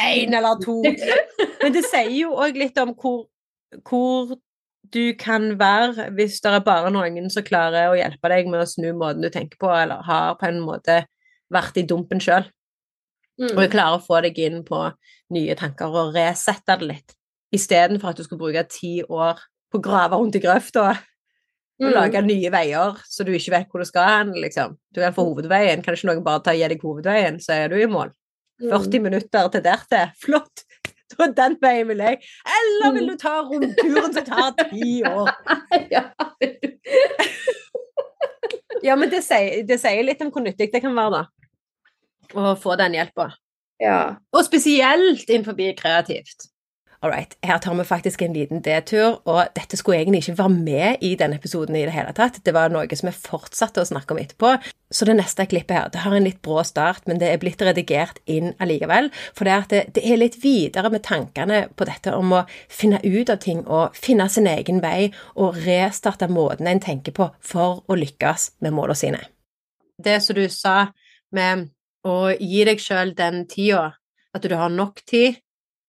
[0.00, 0.78] én eller to.
[0.84, 3.26] Men det sier jo òg litt om hvor,
[3.88, 4.34] hvor
[4.92, 8.68] du kan være hvis det er bare noen som klarer å hjelpe deg med å
[8.68, 11.02] snu måten du tenker på, eller har på en måte
[11.52, 12.44] vært i dumpen sjøl,
[13.40, 14.82] og jeg klarer å få deg inn på
[15.32, 17.14] nye tanker og resette det litt,
[17.54, 19.40] istedenfor at du skal bruke ti år
[19.72, 21.08] på å grave rundt i grøfta og
[21.82, 21.94] Mm.
[21.96, 24.76] lage nye veier så du ikke vet hvor du skal hen, liksom.
[24.94, 27.76] Du kan få hovedveien, kan ikke noen bare ta gi deg hovedveien, så er du
[27.80, 28.12] i mål.
[28.62, 28.68] Mm.
[28.70, 30.12] 40 minutter til der til.
[30.22, 30.62] Flott!
[31.18, 32.20] Da den veien vil jeg.
[32.46, 35.32] Eller vil du ta rundturen som tar ti år?
[35.90, 36.04] ja.
[38.82, 41.41] Ja, men det sier, det sier litt om hvor nyttig det kan være, da.
[42.34, 43.32] Å få den hjelpa.
[43.82, 44.16] ja.
[44.32, 46.52] Og spesielt innenfor kreativt.
[47.02, 50.54] All right, her tar vi faktisk en liten detur, og dette skulle egentlig ikke være
[50.54, 52.38] med i denne episoden i det hele tatt.
[52.46, 54.52] Det var noe som vi fortsatte å snakke om etterpå.
[54.94, 57.64] Så det neste klippet her, det har en litt brå start, men det er blitt
[57.66, 59.10] redigert inn allikevel.
[59.34, 63.02] For det, er det, det er litt videre med tankene på dette om å finne
[63.02, 67.82] ut av ting og finne sin egen vei og restarte måten en tenker på for
[67.82, 69.24] å lykkes med målene sine.
[69.98, 70.92] Det som du sa
[71.34, 71.66] med
[72.04, 73.92] å gi deg sjøl den tida,
[74.34, 75.36] at du har nok tid,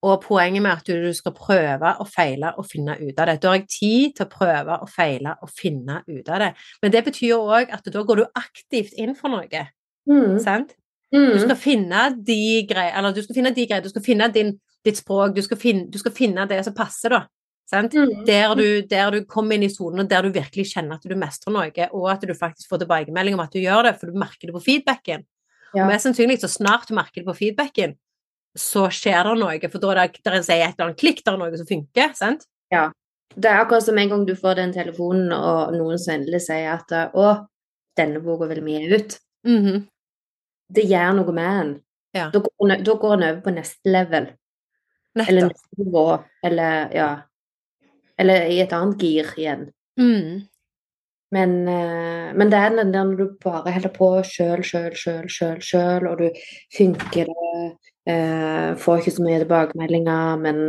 [0.03, 3.37] og poenget med at du skal prøve og feile og finne ut av det.
[3.39, 6.49] Da har jeg tid til å prøve og feile og finne ut av det.
[6.83, 9.67] Men det betyr òg at da går du aktivt inn for noe.
[10.09, 10.39] Mm.
[10.43, 10.75] sant?
[11.13, 11.39] Du Mm.
[11.39, 14.97] skal finne de greier, eller du skal finne de greier, du skal finne din, ditt
[14.97, 17.27] språk, du skal, finne, du skal finne det som passer, da.
[17.69, 17.93] Sant?
[17.93, 18.25] Mm.
[18.25, 21.15] Der du, der du kommer inn i sonen, og der du virkelig kjenner at du
[21.15, 24.19] mestrer noe, og at du faktisk får tilbakemelding om at du gjør det, for du
[24.19, 25.23] merker det på feedbacken.
[25.73, 25.87] Ja.
[25.89, 27.95] Mest sannsynlig så snart du merker det på feedbacken,
[28.57, 31.31] så skjer det noe, for da er det, der er et eller annet klikk, det
[31.31, 32.45] er noe som funker, sant?
[33.33, 36.75] Det er akkurat som en gang du får den telefonen, og noen som endelig sier
[36.75, 37.31] at å,
[37.97, 39.17] denne boka vil vi gi ut.
[39.49, 39.81] Mhm.
[40.73, 41.73] Det gjør noe med en.
[42.13, 42.29] Ja.
[42.33, 44.29] Da, går en, en over på neste level,
[45.17, 46.07] eller neste nivå,
[46.45, 47.11] eller ja
[48.17, 49.63] Eller i et annet gir igjen.
[49.97, 50.43] Mm.
[51.33, 55.29] Men, eh, men det er den der når du bare holder på sjøl, sjøl, sjøl,
[55.31, 56.27] sjøl, sjøl, og du
[56.75, 57.63] funker det,
[58.09, 60.59] eh, får ikke så mye tilbakemeldinger, men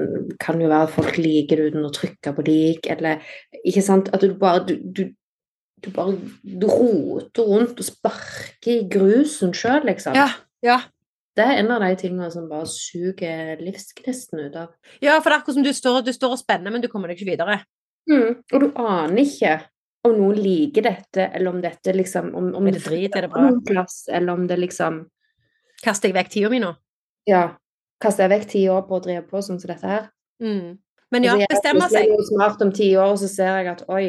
[0.41, 3.21] kan jo være at folk liker det uten å trykke på lik, eller
[3.61, 5.05] ikke sant, at du bare du, du,
[5.85, 10.17] du bare du roter rundt og sparker i grusen sjøl, liksom.
[10.17, 10.31] Ja,
[10.65, 10.81] ja.
[11.35, 14.75] Det er en av de tingene som bare suger livsgnisten ut av.
[15.03, 17.11] ja, for det er akkurat som du står, du står og spenner, men du kommer
[17.11, 17.65] deg ikke videre.
[18.09, 18.37] Mm.
[18.53, 19.57] Og du aner ikke
[20.05, 23.31] om noen liker dette, eller om dette liksom om, om Er det drit, er det
[23.33, 23.49] bra?
[23.67, 25.05] plass, eller om det liksom
[25.85, 26.71] Kaster jeg vekk tida mi nå?
[27.29, 27.57] Ja.
[28.01, 30.07] Kaster jeg vekk ti år på å drive på sånn som dette her?
[30.41, 30.79] Mm.
[31.13, 32.15] Men ja, Altså, bestemmer hvis jeg seg.
[32.21, 34.05] er smart om ti år, så ser jeg at oi,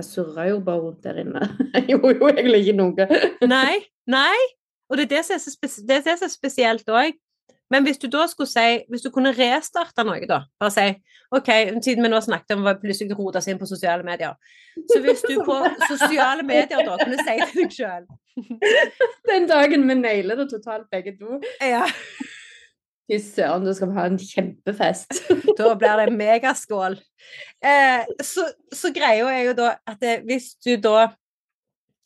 [0.00, 1.42] jeg surra jo bare rundt der inne.
[1.76, 3.06] Jeg gjorde jo egentlig ikke noe.
[3.50, 4.38] Nei, nei.
[4.90, 7.18] Og det er det som er så, spes det er det som er spesielt òg.
[7.70, 10.86] Men hvis du da skulle si Hvis du kunne restarte noe, da Bare si
[11.30, 11.50] OK,
[11.84, 14.34] siden vi nå snakket om å plutselig rote oss inn på sosiale medier
[14.90, 15.56] Så hvis du på
[15.92, 18.08] sosiale medier da kunne si til deg sjøl
[19.30, 21.40] Den dagen vi nailer det totalt, begge to.
[21.60, 21.84] ja,
[23.10, 25.16] Fy søren, da skal vi ha en kjempefest.
[25.58, 26.94] Da blir det megaskål.
[27.58, 31.08] Eh, så, så greia er jo da at det, hvis du da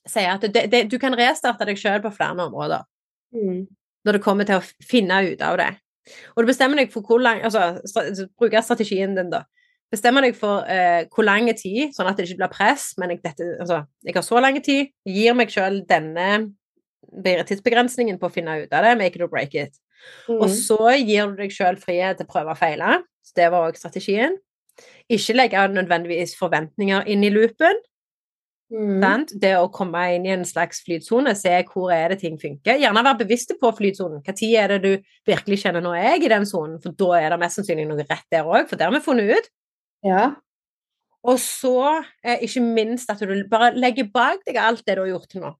[0.09, 2.89] sier at det, det, du kan restarte deg sjøl på flere områder
[3.35, 3.65] Mm.
[4.05, 5.71] Når det kommer til å finne ut av det.
[6.37, 9.45] Og du bestemmer deg for hvor lang Altså, Bruker bruke strategien din, da.
[9.93, 13.23] Bestemmer deg for eh, hvor lang tid, sånn at det ikke blir press, men jeg,
[13.23, 16.51] dette, altså, jeg har så lang tid, gir meg sjøl denne
[17.23, 19.77] tidsbegrensningen på å finne ut av det, make it or break it.
[20.29, 20.55] Og Mm.
[20.57, 23.05] så gir du deg sjøl frihet til å prøve og feile.
[23.25, 24.37] Så det var òg strategien.
[25.09, 27.77] Ikke legge nødvendigvis forventninger inn i loopen.
[28.75, 29.27] Mm.
[29.41, 32.81] Det å komme inn i en slags flytsone, se hvor er det ting funker.
[32.81, 34.23] Gjerne være bevisst på flytsonen.
[34.27, 36.81] Når er det du virkelig kjenner nå er jeg i den sonen?
[36.83, 39.31] For da er det mest sannsynlig noe rett der òg, for det har vi funnet
[39.39, 39.51] ut.
[40.05, 40.35] Ja.
[41.25, 45.13] Og så, eh, ikke minst, at du bare legger bak deg alt det du har
[45.15, 45.55] gjort til nå.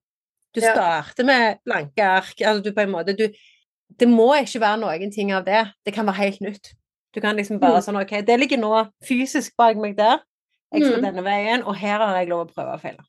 [0.53, 0.73] Du Ja.
[0.73, 2.35] starter med blanke ark.
[2.41, 3.27] Altså du på en måte du,
[3.99, 5.71] Det må ikke være noen ting av det.
[5.85, 6.73] Det kan være helt nytt.
[7.13, 7.83] Du kan liksom bare Mm.
[7.85, 10.19] sånn OK, det ligger nå fysisk bak meg der.
[10.73, 11.05] Jeg skal Mm.
[11.05, 13.03] denne veien, og her har jeg lov å prøve og feile.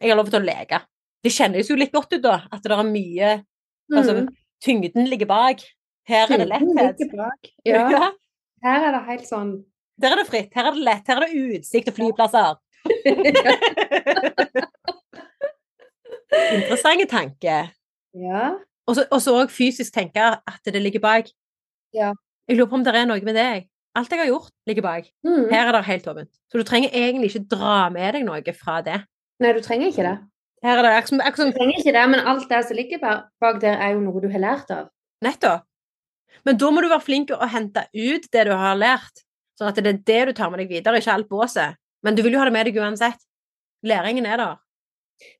[0.00, 0.80] Jeg har lov til å leke.
[1.22, 3.44] Det kjennes jo litt godt ut, da, at det er mye
[3.92, 4.28] Altså, Mm.
[4.64, 5.60] tyngden ligger bak.
[6.06, 6.98] Her er det letthet.
[7.64, 8.10] Ja, Ja.
[8.62, 9.64] her er det helt sånn
[10.00, 10.52] Der er det fritt.
[10.54, 11.06] Her er det lett.
[11.06, 12.56] Her er det utsikt og flyplasser.
[16.54, 17.70] Interessante tanke.
[18.14, 18.54] Ja.
[18.86, 21.26] Og så- òg fysisk tenke at det ligger bak.
[21.92, 22.12] Ja.
[22.48, 23.68] Jeg lurer på om det er noe med deg.
[23.96, 25.04] Alt jeg har gjort, ligger bak.
[25.26, 25.50] Mm.
[25.52, 26.30] Her er det helt åpent.
[26.50, 29.04] Så du trenger egentlig ikke dra med deg noe fra det.
[29.40, 30.14] Nei, du trenger ikke det.
[30.64, 32.98] Her er det akkurat som- akkurat Du trenger ikke det, men alt det som ligger
[32.98, 34.88] bak- der, er jo noe du har lært av.
[35.22, 35.62] Nettopp.
[36.44, 39.22] Men da må du være flink til å hente ut det du har lært,
[39.60, 41.76] sånn at det er det du tar med deg videre, ikke alt båset.
[42.02, 43.18] Men du vil jo ha det med deg uansett.
[43.84, 44.56] Læringen er der.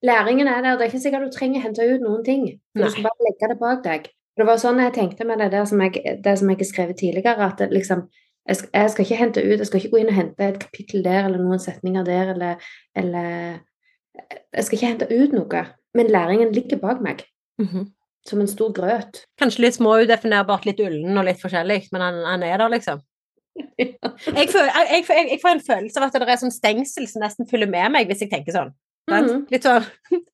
[0.05, 0.77] Læringen er der.
[0.77, 2.61] Det er ikke sikkert du trenger å hente ut noen ting.
[2.75, 4.09] Du skal bare legge det bak deg.
[4.37, 7.39] Det var sånn jeg tenkte med det der som jeg, det som jeg skrevet tidligere,
[7.39, 8.09] at det liksom
[8.49, 10.59] jeg skal, jeg skal ikke hente ut, jeg skal ikke gå inn og hente et
[10.61, 12.67] kapittel der eller noen setninger der, eller,
[12.97, 13.31] eller
[14.55, 15.63] Jeg skal ikke hente ut noe.
[15.95, 17.25] Men læringen ligger bak meg,
[18.27, 19.25] som en stor grøt.
[19.41, 23.03] Kanskje litt småudefinerbart, litt ullen og litt forskjellig, men han, han er der, liksom.
[23.79, 27.47] Jeg, får, jeg, jeg får en følelse av at det er sånn stengsel som nesten
[27.47, 28.73] følger med meg hvis jeg tenker sånn.
[29.07, 29.43] Mm -hmm.
[29.53, 29.85] Litt sånn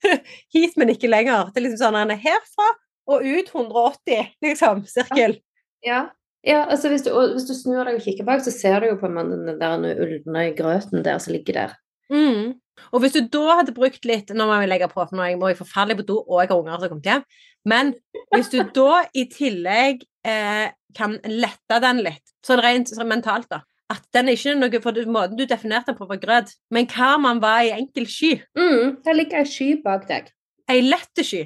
[0.55, 1.51] hit, men ikke lenger.
[1.53, 2.69] Det er liksom sånn han er herfra
[3.13, 4.87] og ut 180, liksom.
[4.89, 5.37] Sirkel.
[5.85, 5.93] Ja.
[5.93, 6.01] ja
[6.47, 9.11] altså hvis du, hvis du snur deg og kikker bak, så ser du jo på
[9.13, 11.79] den der ulne grøten der som ligger der.
[12.11, 12.55] Mm.
[12.91, 15.51] Og hvis du da hadde brukt litt Nå må jeg legge på, for nå må
[15.51, 17.27] jeg forferdelig på do, og jeg har unger som har kommet hjem.
[17.69, 17.93] Men
[18.33, 23.63] hvis du da i tillegg eh, kan lette den litt, sånn rent sånn mentalt, da
[23.91, 26.53] At den er ikke noe For måten du definerte den på, var grøt.
[26.71, 28.37] Men hva man var i enkel sky.
[28.57, 30.31] Mm, der ligger ei sky bak deg.
[30.71, 31.45] Ei lett sky.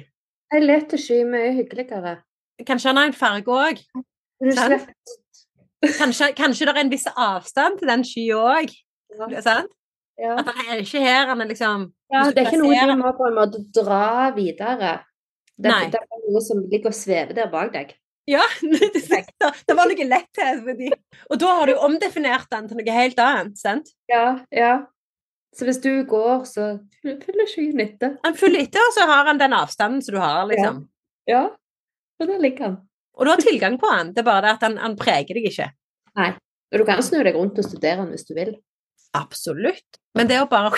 [0.53, 2.19] Ei lett sky, mye hyggeligere.
[2.63, 3.81] Kanskje han har en farge òg.
[5.85, 8.71] Kanskje, kanskje det er en viss avstand til den skya òg.
[10.15, 10.37] Ja.
[10.39, 13.11] At han er ikke her, han er liksom ja, det er ikke noe du må
[13.17, 14.95] på en måte dra videre.
[15.55, 17.93] Det, det er noe som ligger og svever der bak deg.
[18.29, 19.21] Ja, det, det,
[19.67, 20.91] det var noe letthet ved de.
[21.29, 23.91] Og da har du omdefinert den til noe helt annet, sant?
[24.11, 24.73] Ja, ja.
[25.55, 26.73] Så hvis du går, så
[27.03, 28.17] fyller skyen etter.
[28.25, 30.81] Han følger etter, og så har han den avstanden som du har, liksom.
[31.29, 31.45] Ja,
[32.19, 32.75] og der ligger han.
[33.15, 35.47] Og du har tilgang på han, det er bare det at han, han preger deg
[35.51, 35.69] ikke.
[36.71, 38.55] Og du kan snu deg rundt og studere han hvis du vil.
[39.15, 40.01] Absolutt.
[40.17, 40.73] Men det å bare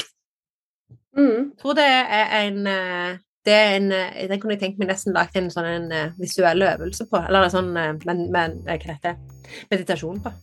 [1.18, 1.50] Mm.
[1.50, 3.18] Jeg tror det er en eh,
[3.48, 6.12] det er en, eh, Den kunne jeg tenkt meg nesten lagt en sånn en eh,
[6.20, 7.18] visuell øvelse på.
[7.24, 9.16] Eller en sånn men, men, hva heter det?
[9.72, 10.34] Meditasjon på.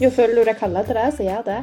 [0.00, 1.58] Jo, føler du deg kalla til det, så gjør det.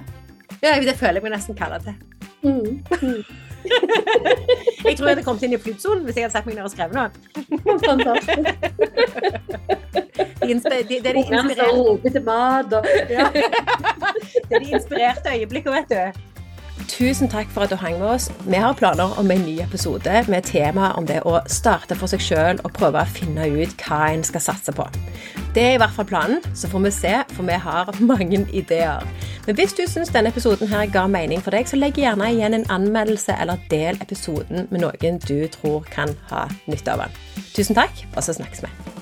[0.62, 1.98] Ja, det føler jeg meg nesten kalla til.
[2.44, 2.84] Mm.
[3.02, 3.24] Mm.
[4.84, 6.74] Jeg tror jeg hadde kommet inn i flytsonen hvis jeg hadde satt meg ned og
[6.74, 7.10] skrevet noe.
[7.86, 8.44] Fantastisk.
[10.44, 10.52] De
[11.00, 11.72] Det er de inspirerte,
[13.10, 13.30] ja.
[14.50, 16.33] det er de inspirerte øyeblikkene, vet du.
[16.88, 18.30] Tusen takk for at du hang med oss.
[18.46, 22.22] Vi har planer om en ny episode med tema om det å starte for seg
[22.24, 24.86] sjøl og prøve å finne ut hva en skal satse på.
[25.56, 29.06] Det er i hvert fall planen, så får vi se, for vi har mange ideer.
[29.46, 32.58] Men hvis du syns denne episoden her ga mening for deg, så legg gjerne igjen
[32.58, 37.22] en anmeldelse eller del episoden med noen du tror kan ha nytte av den.
[37.54, 38.93] Tusen takk, og så snakkes vi.